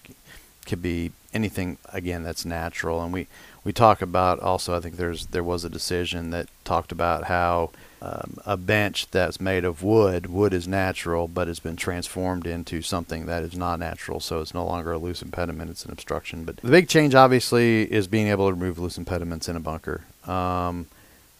could 0.65 0.81
be 0.81 1.11
anything 1.33 1.77
again 1.91 2.23
that's 2.23 2.45
natural. 2.45 3.03
And 3.03 3.11
we 3.13 3.27
we 3.63 3.73
talk 3.73 4.01
about 4.01 4.39
also. 4.39 4.75
I 4.75 4.79
think 4.79 4.95
there's 4.95 5.27
there 5.27 5.43
was 5.43 5.65
a 5.65 5.69
decision 5.69 6.29
that 6.29 6.47
talked 6.63 6.91
about 6.91 7.25
how 7.25 7.71
um, 8.01 8.37
a 8.45 8.55
bench 8.55 9.09
that's 9.09 9.41
made 9.41 9.65
of 9.65 9.81
wood, 9.81 10.27
wood 10.27 10.53
is 10.53 10.67
natural, 10.67 11.27
but 11.27 11.47
it's 11.47 11.59
been 11.59 11.75
transformed 11.75 12.45
into 12.45 12.83
something 12.83 13.25
that 13.25 13.41
is 13.41 13.57
not 13.57 13.79
natural. 13.79 14.19
So 14.19 14.39
it's 14.41 14.53
no 14.53 14.65
longer 14.65 14.91
a 14.91 14.97
loose 14.99 15.23
impediment; 15.23 15.71
it's 15.71 15.85
an 15.85 15.91
obstruction. 15.91 16.45
But 16.45 16.57
the 16.57 16.69
big 16.69 16.87
change, 16.87 17.15
obviously, 17.15 17.91
is 17.91 18.07
being 18.07 18.27
able 18.27 18.47
to 18.47 18.53
remove 18.53 18.77
loose 18.77 18.97
impediments 18.97 19.49
in 19.49 19.55
a 19.55 19.59
bunker. 19.59 20.01
Um, 20.27 20.87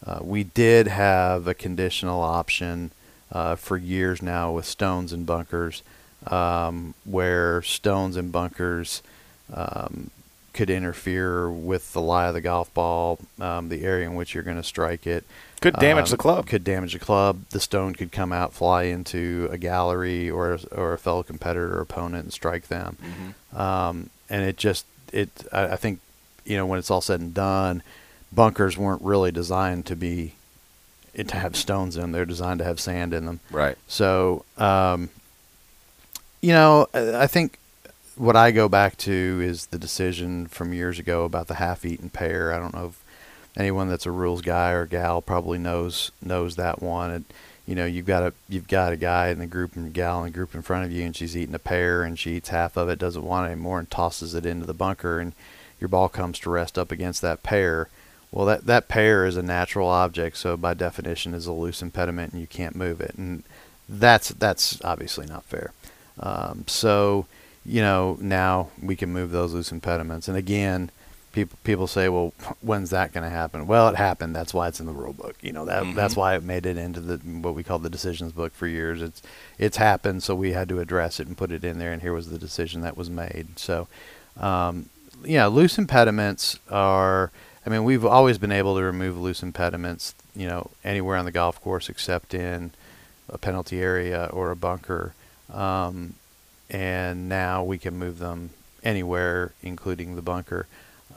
uh, 0.05 0.19
we 0.21 0.43
did 0.43 0.87
have 0.87 1.47
a 1.47 1.53
conditional 1.53 2.21
option 2.21 2.91
uh, 3.31 3.55
for 3.55 3.77
years 3.77 4.21
now 4.21 4.51
with 4.51 4.65
stones 4.65 5.11
and 5.11 5.25
bunkers, 5.25 5.81
um, 6.27 6.93
where 7.03 7.61
stones 7.61 8.15
and 8.15 8.31
bunkers 8.31 9.01
um, 9.53 10.11
could 10.53 10.69
interfere 10.69 11.49
with 11.51 11.91
the 11.93 12.01
lie 12.01 12.27
of 12.27 12.33
the 12.33 12.41
golf 12.41 12.73
ball, 12.73 13.19
um, 13.41 13.69
the 13.69 13.83
area 13.83 14.07
in 14.07 14.15
which 14.15 14.33
you're 14.33 14.43
going 14.43 14.55
to 14.55 14.63
strike 14.63 15.05
it. 15.05 15.25
Could 15.59 15.75
damage 15.75 16.09
the 16.09 16.15
um, 16.15 16.19
club. 16.19 16.47
Could 16.47 16.63
damage 16.63 16.93
the 16.93 16.99
club. 16.99 17.41
The 17.49 17.59
stone 17.59 17.93
could 17.93 18.11
come 18.11 18.31
out, 18.31 18.53
fly 18.53 18.83
into 18.83 19.49
a 19.51 19.57
gallery 19.57 20.29
or 20.29 20.59
or 20.71 20.93
a 20.93 20.97
fellow 20.97 21.23
competitor 21.23 21.77
or 21.77 21.81
opponent 21.81 22.23
and 22.23 22.33
strike 22.33 22.67
them. 22.67 22.97
Mm-hmm. 23.01 23.59
Um, 23.59 24.09
and 24.29 24.45
it 24.45 24.57
just 24.57 24.85
it 25.11 25.29
I, 25.51 25.69
I 25.69 25.75
think 25.75 25.99
you 26.45 26.55
know 26.55 26.65
when 26.65 26.79
it's 26.79 26.91
all 26.91 27.01
said 27.01 27.19
and 27.19 27.33
done, 27.33 27.81
bunkers 28.31 28.77
weren't 28.77 29.01
really 29.01 29.31
designed 29.31 29.85
to 29.88 29.95
be 29.95 30.33
to 31.15 31.35
have 31.38 31.55
stones 31.55 31.95
in 31.95 32.01
them. 32.01 32.11
They're 32.11 32.25
designed 32.25 32.59
to 32.59 32.65
have 32.65 32.79
sand 32.79 33.13
in 33.13 33.25
them. 33.25 33.39
Right. 33.49 33.77
So, 33.88 34.43
um, 34.57 35.09
you 36.41 36.51
know, 36.51 36.88
I 36.93 37.27
think 37.27 37.57
what 38.17 38.35
I 38.35 38.51
go 38.51 38.67
back 38.67 38.97
to 38.97 39.41
is 39.41 39.67
the 39.67 39.79
decision 39.79 40.47
from 40.47 40.73
years 40.73 40.99
ago 40.99 41.23
about 41.23 41.47
the 41.47 41.55
half-eaten 41.55 42.09
pear. 42.09 42.53
I 42.53 42.59
don't 42.59 42.73
know 42.73 42.88
if 42.88 43.03
anyone 43.57 43.88
that's 43.88 44.05
a 44.05 44.11
rules 44.11 44.41
guy 44.41 44.71
or 44.71 44.85
gal 44.85 45.21
probably 45.21 45.57
knows 45.57 46.11
knows 46.21 46.57
that 46.57 46.81
one. 46.81 47.11
And, 47.11 47.25
you 47.65 47.75
know, 47.75 47.85
you've 47.85 48.05
got 48.05 48.23
a 48.23 48.33
you've 48.49 48.67
got 48.67 48.91
a 48.91 48.97
guy 48.97 49.29
in 49.29 49.39
the 49.39 49.47
group 49.47 49.75
and 49.75 49.93
gal 49.93 50.19
in 50.19 50.25
the 50.25 50.38
group 50.38 50.53
in 50.53 50.61
front 50.61 50.85
of 50.85 50.91
you, 50.91 51.05
and 51.05 51.15
she's 51.15 51.35
eating 51.35 51.55
a 51.55 51.59
pear, 51.59 52.03
and 52.03 52.19
she 52.19 52.35
eats 52.35 52.49
half 52.49 52.77
of 52.77 52.89
it, 52.89 52.99
doesn't 52.99 53.23
want 53.23 53.47
it 53.47 53.53
anymore, 53.53 53.79
and 53.79 53.89
tosses 53.89 54.35
it 54.35 54.45
into 54.45 54.65
the 54.65 54.73
bunker, 54.73 55.19
and 55.19 55.33
your 55.79 55.88
ball 55.88 56.09
comes 56.09 56.39
to 56.39 56.49
rest 56.49 56.77
up 56.77 56.91
against 56.91 57.21
that 57.21 57.41
pear. 57.41 57.88
Well, 58.35 58.45
that 58.47 58.65
that 58.65 58.89
pear 58.89 59.25
is 59.25 59.37
a 59.37 59.41
natural 59.41 59.87
object, 59.87 60.35
so 60.37 60.57
by 60.57 60.73
definition 60.73 61.33
is 61.33 61.47
a 61.47 61.53
loose 61.53 61.81
impediment, 61.81 62.33
and 62.33 62.41
you 62.41 62.47
can't 62.47 62.75
move 62.75 62.99
it, 62.99 63.15
and 63.15 63.43
that's 63.87 64.29
that's 64.29 64.79
obviously 64.83 65.25
not 65.25 65.45
fair. 65.45 65.71
Um, 66.19 66.65
so 66.67 67.27
you 67.65 67.81
know, 67.81 68.17
now 68.19 68.71
we 68.81 68.97
can 68.97 69.11
move 69.11 69.31
those 69.31 69.53
loose 69.53 69.71
impediments. 69.71 70.27
And 70.27 70.37
again, 70.37 70.91
people 71.31 71.57
people 71.63 71.87
say, 71.87 72.09
well, 72.09 72.33
when's 72.61 72.89
that 72.89 73.13
going 73.13 73.23
to 73.23 73.29
happen? 73.29 73.67
Well, 73.67 73.87
it 73.87 73.95
happened. 73.95 74.35
That's 74.35 74.53
why 74.53 74.67
it's 74.67 74.81
in 74.81 74.85
the 74.85 74.91
rule 74.91 75.13
book. 75.13 75.37
You 75.41 75.53
know, 75.53 75.63
that 75.63 75.83
mm-hmm. 75.83 75.95
that's 75.95 76.17
why 76.17 76.35
it 76.35 76.43
made 76.43 76.65
it 76.65 76.77
into 76.77 76.99
the 76.99 77.17
what 77.39 77.55
we 77.55 77.63
call 77.63 77.79
the 77.79 77.89
decisions 77.89 78.33
book 78.33 78.53
for 78.53 78.67
years. 78.67 79.01
It's 79.01 79.21
it's 79.57 79.77
happened, 79.77 80.23
so 80.23 80.35
we 80.35 80.51
had 80.51 80.67
to 80.67 80.81
address 80.81 81.21
it 81.21 81.27
and 81.27 81.37
put 81.37 81.53
it 81.53 81.63
in 81.63 81.79
there. 81.79 81.93
And 81.93 82.01
here 82.01 82.11
was 82.11 82.29
the 82.29 82.37
decision 82.37 82.81
that 82.81 82.97
was 82.97 83.09
made. 83.09 83.57
So, 83.57 83.87
um, 84.35 84.89
yeah, 85.23 85.45
loose 85.45 85.77
impediments 85.77 86.59
are. 86.69 87.31
I 87.65 87.69
mean, 87.69 87.84
we've 87.84 88.06
always 88.06 88.38
been 88.38 88.51
able 88.51 88.75
to 88.75 88.84
remove 88.84 89.17
loose 89.17 89.41
impediments. 89.41 90.13
You 90.36 90.47
know, 90.47 90.71
anywhere 90.84 91.17
on 91.17 91.25
the 91.25 91.32
golf 91.32 91.62
course 91.62 91.89
except 91.89 92.34
in 92.34 92.71
a 93.30 93.38
penalty 93.38 93.82
area 93.82 94.30
or 94.32 94.51
a 94.51 94.56
bunker. 94.56 95.13
Um, 95.51 96.15
and 96.69 97.30
now 97.30 97.63
we 97.63 97.78
can 97.78 97.97
move 97.97 98.19
them 98.19 98.51
anywhere, 98.84 99.54
including 99.62 100.15
the 100.15 100.21
bunker. 100.21 100.67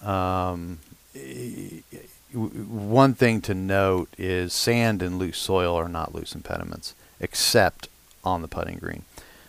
Um, 0.03 0.79
one 2.33 3.15
thing 3.15 3.41
to 3.43 3.55
note 3.55 4.09
is 4.19 4.53
sand 4.53 5.03
and 5.03 5.19
loose 5.19 5.39
soil 5.39 5.75
are 5.75 5.89
not 5.89 6.15
loose 6.15 6.35
impediments, 6.35 6.95
except 7.21 7.89
on 8.23 8.43
the 8.43 8.49
putting 8.49 8.79
green. 8.79 9.03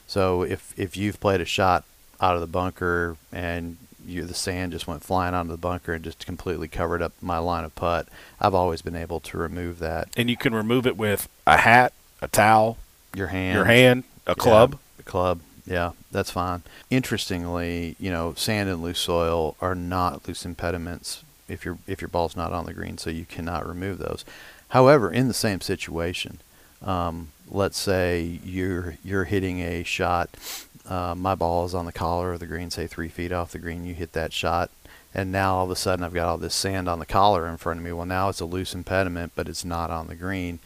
So 0.07 0.43
if 0.43 0.73
if 0.77 0.97
you've 0.97 1.19
played 1.19 1.41
a 1.41 1.45
shot 1.45 1.83
out 2.21 2.35
of 2.35 2.41
the 2.41 2.47
bunker 2.47 3.17
and 3.31 3.77
you, 4.09 4.23
the 4.23 4.33
sand 4.33 4.71
just 4.71 4.87
went 4.87 5.03
flying 5.03 5.33
onto 5.33 5.51
the 5.51 5.57
bunker 5.57 5.93
and 5.93 6.03
just 6.03 6.25
completely 6.25 6.67
covered 6.67 7.01
up 7.01 7.13
my 7.21 7.37
line 7.37 7.63
of 7.63 7.75
putt, 7.75 8.07
I've 8.39 8.53
always 8.53 8.81
been 8.81 8.95
able 8.95 9.19
to 9.21 9.37
remove 9.37 9.79
that. 9.79 10.09
And 10.17 10.29
you 10.29 10.37
can 10.37 10.53
remove 10.53 10.85
it 10.85 10.97
with 10.97 11.29
a 11.45 11.57
hat, 11.57 11.93
a 12.21 12.27
towel, 12.27 12.77
your 13.15 13.27
hand, 13.27 13.55
your 13.55 13.65
hand, 13.65 14.03
a 14.27 14.35
club, 14.35 14.73
yeah, 14.73 15.01
a 15.01 15.03
club. 15.03 15.39
Yeah, 15.65 15.91
that's 16.11 16.31
fine. 16.31 16.63
Interestingly, 16.89 17.95
you 17.99 18.09
know, 18.09 18.33
sand 18.35 18.69
and 18.69 18.81
loose 18.81 18.99
soil 18.99 19.55
are 19.61 19.75
not 19.75 20.27
loose 20.27 20.45
impediments 20.45 21.23
if 21.47 21.65
your 21.65 21.77
if 21.87 22.01
your 22.01 22.07
ball's 22.07 22.35
not 22.35 22.53
on 22.53 22.65
the 22.65 22.73
green, 22.73 22.97
so 22.97 23.09
you 23.09 23.25
cannot 23.25 23.67
remove 23.67 23.99
those. 23.99 24.25
However, 24.69 25.11
in 25.11 25.27
the 25.27 25.33
same 25.33 25.61
situation, 25.61 26.39
um, 26.81 27.29
let's 27.49 27.77
say 27.77 28.39
you're 28.43 28.95
you're 29.03 29.25
hitting 29.25 29.59
a 29.59 29.83
shot. 29.83 30.29
Uh, 30.89 31.13
my 31.15 31.35
ball 31.35 31.65
is 31.65 31.75
on 31.75 31.85
the 31.85 31.91
collar 31.91 32.33
of 32.33 32.39
the 32.39 32.47
green, 32.47 32.69
say 32.69 32.87
three 32.87 33.07
feet 33.07 33.31
off 33.31 33.51
the 33.51 33.59
green. 33.59 33.85
You 33.85 33.93
hit 33.93 34.13
that 34.13 34.33
shot, 34.33 34.71
and 35.13 35.31
now 35.31 35.55
all 35.55 35.65
of 35.65 35.71
a 35.71 35.75
sudden 35.75 36.03
I've 36.03 36.13
got 36.13 36.27
all 36.27 36.37
this 36.37 36.55
sand 36.55 36.89
on 36.89 36.99
the 36.99 37.05
collar 37.05 37.47
in 37.47 37.57
front 37.57 37.79
of 37.79 37.85
me. 37.85 37.91
Well, 37.91 38.05
now 38.05 38.29
it's 38.29 38.41
a 38.41 38.45
loose 38.45 38.73
impediment, 38.73 39.33
but 39.35 39.47
it's 39.47 39.63
not 39.63 39.91
on 39.91 40.07
the 40.07 40.15
green 40.15 40.59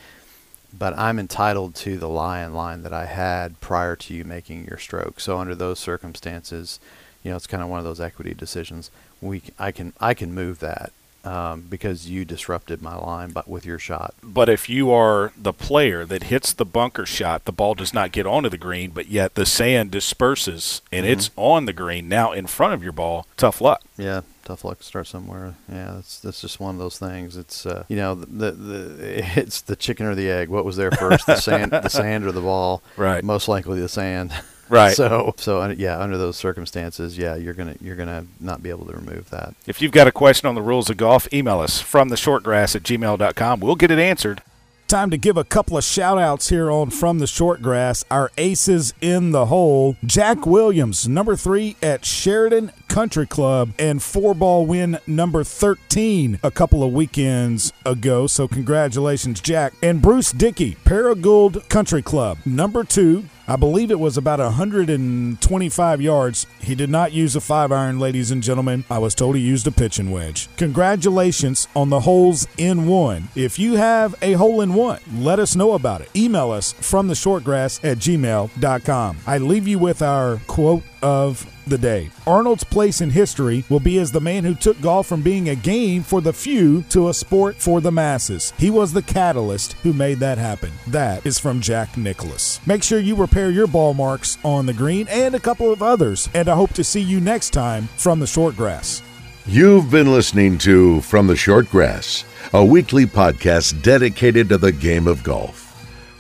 but 0.77 0.97
I'm 0.97 1.19
entitled 1.19 1.75
to 1.75 1.97
the 1.97 2.09
lie 2.09 2.43
in 2.43 2.53
line 2.53 2.81
that 2.81 2.93
I 2.93 3.05
had 3.05 3.61
prior 3.61 3.95
to 3.97 4.13
you 4.13 4.23
making 4.23 4.65
your 4.65 4.79
stroke. 4.79 5.19
So 5.19 5.37
under 5.37 5.53
those 5.53 5.79
circumstances, 5.79 6.79
you 7.23 7.29
know, 7.29 7.37
it's 7.37 7.47
kind 7.47 7.61
of 7.61 7.69
one 7.69 7.79
of 7.79 7.85
those 7.85 8.01
equity 8.01 8.33
decisions. 8.33 8.89
We, 9.21 9.43
I 9.59 9.71
can, 9.71 9.93
I 9.99 10.13
can 10.13 10.33
move 10.33 10.59
that 10.59 10.91
um, 11.23 11.61
because 11.69 12.09
you 12.09 12.25
disrupted 12.25 12.81
my 12.81 12.95
line 12.95 13.31
but 13.31 13.47
with 13.47 13.65
your 13.65 13.79
shot. 13.79 14.13
But 14.21 14.49
if 14.49 14.69
you 14.69 14.91
are 14.91 15.31
the 15.37 15.53
player 15.53 16.05
that 16.05 16.23
hits 16.23 16.53
the 16.53 16.65
bunker 16.65 17.05
shot, 17.05 17.45
the 17.45 17.51
ball 17.51 17.75
does 17.75 17.93
not 17.93 18.11
get 18.11 18.27
onto 18.27 18.49
the 18.49 18.57
green, 18.57 18.91
but 18.91 19.07
yet 19.07 19.35
the 19.35 19.45
sand 19.45 19.91
disperses 19.91 20.81
and 20.91 21.05
mm-hmm. 21.05 21.13
it's 21.13 21.31
on 21.35 21.65
the 21.65 21.73
green 21.73 22.07
now 22.07 22.31
in 22.31 22.47
front 22.47 22.73
of 22.73 22.83
your 22.83 22.91
ball. 22.91 23.25
Tough 23.37 23.61
luck. 23.61 23.81
Yeah, 23.97 24.21
tough 24.43 24.63
luck 24.63 24.79
to 24.79 24.83
start 24.83 25.07
somewhere. 25.07 25.55
Yeah, 25.69 25.93
that's 25.95 26.19
that's 26.19 26.41
just 26.41 26.59
one 26.59 26.75
of 26.75 26.79
those 26.79 26.97
things. 26.97 27.37
It's 27.37 27.65
uh, 27.65 27.85
you 27.87 27.95
know 27.95 28.15
the, 28.15 28.51
the 28.51 29.23
it's 29.39 29.61
the 29.61 29.75
chicken 29.75 30.05
or 30.05 30.15
the 30.15 30.29
egg. 30.29 30.49
What 30.49 30.65
was 30.65 30.77
there 30.77 30.91
first, 30.91 31.25
the 31.25 31.35
sand, 31.35 31.71
the 31.71 31.89
sand 31.89 32.25
or 32.25 32.31
the 32.31 32.41
ball? 32.41 32.81
Right. 32.97 33.23
Most 33.23 33.47
likely 33.47 33.79
the 33.79 33.89
sand. 33.89 34.33
Right. 34.69 34.95
So 34.95 35.33
so 35.37 35.67
yeah, 35.69 35.99
under 35.99 36.17
those 36.17 36.37
circumstances, 36.37 37.17
yeah, 37.17 37.35
you're 37.35 37.53
gonna 37.53 37.75
you're 37.81 37.95
gonna 37.95 38.25
not 38.39 38.63
be 38.63 38.69
able 38.69 38.85
to 38.85 38.93
remove 38.93 39.29
that. 39.29 39.53
If 39.67 39.81
you've 39.81 39.91
got 39.91 40.07
a 40.07 40.11
question 40.11 40.47
on 40.47 40.55
the 40.55 40.61
rules 40.61 40.89
of 40.89 40.97
golf, 40.97 41.31
email 41.33 41.59
us 41.59 41.79
from 41.81 42.09
the 42.09 42.15
shortgrass 42.15 42.75
at 42.75 42.83
gmail.com. 42.83 43.59
We'll 43.59 43.75
get 43.75 43.91
it 43.91 43.99
answered. 43.99 44.41
Time 44.87 45.09
to 45.09 45.17
give 45.17 45.37
a 45.37 45.43
couple 45.43 45.75
of 45.75 45.83
shout 45.83 46.19
outs 46.19 46.49
here 46.49 46.69
on 46.69 46.91
From 46.91 47.17
the 47.17 47.25
Shortgrass. 47.25 48.03
Our 48.11 48.31
aces 48.37 48.93
in 49.01 49.31
the 49.31 49.47
hole. 49.47 49.95
Jack 50.05 50.45
Williams, 50.45 51.07
number 51.07 51.35
three 51.35 51.77
at 51.81 52.05
Sheridan 52.05 52.71
Country 52.89 53.25
Club, 53.25 53.71
and 53.79 54.03
four 54.03 54.35
ball 54.35 54.67
win 54.67 54.99
number 55.07 55.43
13 55.43 56.39
a 56.43 56.51
couple 56.51 56.83
of 56.83 56.93
weekends 56.93 57.73
ago. 57.85 58.27
So, 58.27 58.47
congratulations, 58.47 59.41
Jack. 59.41 59.73
And 59.81 59.99
Bruce 59.99 60.31
Dickey, 60.31 60.75
Paragould 60.85 61.67
Country 61.69 62.03
Club, 62.03 62.37
number 62.45 62.83
two 62.83 63.23
I 63.47 63.57
believe 63.57 63.91
it 63.91 63.99
was 63.99 64.17
about 64.17 64.39
125 64.39 66.01
yards. 66.01 66.47
He 66.61 66.75
did 66.75 66.89
not 66.89 67.11
use 67.11 67.35
a 67.35 67.41
five 67.41 67.71
iron, 67.71 67.99
ladies 67.99 68.31
and 68.31 68.41
gentlemen. 68.41 68.85
I 68.89 68.99
was 68.99 69.13
told 69.13 69.35
he 69.35 69.41
used 69.41 69.67
a 69.67 69.71
pitching 69.71 70.11
wedge. 70.11 70.47
Congratulations 70.55 71.67
on 71.75 71.89
the 71.89 71.99
holes 71.99 72.47
in 72.57 72.87
one. 72.87 73.27
If 73.35 73.59
you 73.59 73.73
have 73.73 74.15
a 74.21 74.33
hole 74.33 74.61
in 74.61 74.73
one, 74.73 74.99
let 75.17 75.39
us 75.39 75.55
know 75.55 75.73
about 75.73 76.01
it. 76.01 76.09
Email 76.15 76.51
us 76.51 76.71
from 76.73 77.07
the 77.07 77.13
shortgrass 77.13 77.83
at 77.83 77.97
gmail.com. 77.97 79.17
I 79.27 79.37
leave 79.39 79.67
you 79.67 79.79
with 79.79 80.01
our 80.01 80.37
quote 80.47 80.83
of 81.03 81.45
the 81.67 81.77
day. 81.77 82.09
Arnold's 82.25 82.63
place 82.63 83.01
in 83.01 83.09
history 83.09 83.63
will 83.69 83.79
be 83.79 83.99
as 83.99 84.11
the 84.11 84.21
man 84.21 84.43
who 84.43 84.55
took 84.55 84.79
golf 84.81 85.05
from 85.05 85.21
being 85.21 85.49
a 85.49 85.55
game 85.55 86.01
for 86.01 86.21
the 86.21 86.33
few 86.33 86.81
to 86.89 87.09
a 87.09 87.13
sport 87.13 87.55
for 87.57 87.81
the 87.81 87.91
masses. 87.91 88.53
He 88.57 88.71
was 88.71 88.93
the 88.93 89.01
catalyst 89.01 89.73
who 89.83 89.93
made 89.93 90.19
that 90.19 90.37
happen. 90.37 90.71
That 90.87 91.25
is 91.25 91.37
from 91.37 91.61
Jack 91.61 91.97
Nicklaus. 91.97 92.65
Make 92.65 92.81
sure 92.81 92.99
you 92.99 93.15
repair 93.15 93.51
your 93.51 93.67
ball 93.67 93.93
marks 93.93 94.37
on 94.43 94.65
the 94.65 94.73
green 94.73 95.07
and 95.09 95.35
a 95.35 95.39
couple 95.39 95.71
of 95.71 95.83
others, 95.83 96.29
and 96.33 96.49
I 96.49 96.55
hope 96.55 96.73
to 96.73 96.83
see 96.83 97.01
you 97.01 97.19
next 97.19 97.51
time 97.51 97.87
from 97.97 98.19
the 98.19 98.27
short 98.27 98.55
grass. 98.55 99.03
You've 99.45 99.91
been 99.91 100.09
listening 100.09 100.57
to 100.59 101.01
From 101.01 101.27
the 101.27 101.35
Short 101.35 101.69
Grass, 101.69 102.23
a 102.53 102.63
weekly 102.63 103.05
podcast 103.05 103.81
dedicated 103.81 104.47
to 104.49 104.57
the 104.57 104.71
game 104.71 105.05
of 105.05 105.21
golf. 105.21 105.59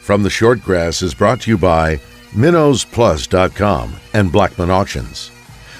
From 0.01 0.23
the 0.23 0.29
Short 0.29 0.61
Grass 0.61 1.01
is 1.01 1.13
brought 1.13 1.39
to 1.41 1.49
you 1.49 1.57
by 1.57 2.01
MinnowsPlus.com 2.33 3.95
and 4.13 4.31
Blackman 4.31 4.71
Auctions. 4.71 5.31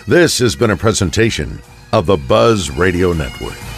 This 0.07 0.37
has 0.39 0.55
been 0.55 0.71
a 0.71 0.77
presentation 0.77 1.59
of 1.91 2.05
the 2.05 2.17
Buzz 2.17 2.69
Radio 2.71 3.13
Network. 3.13 3.72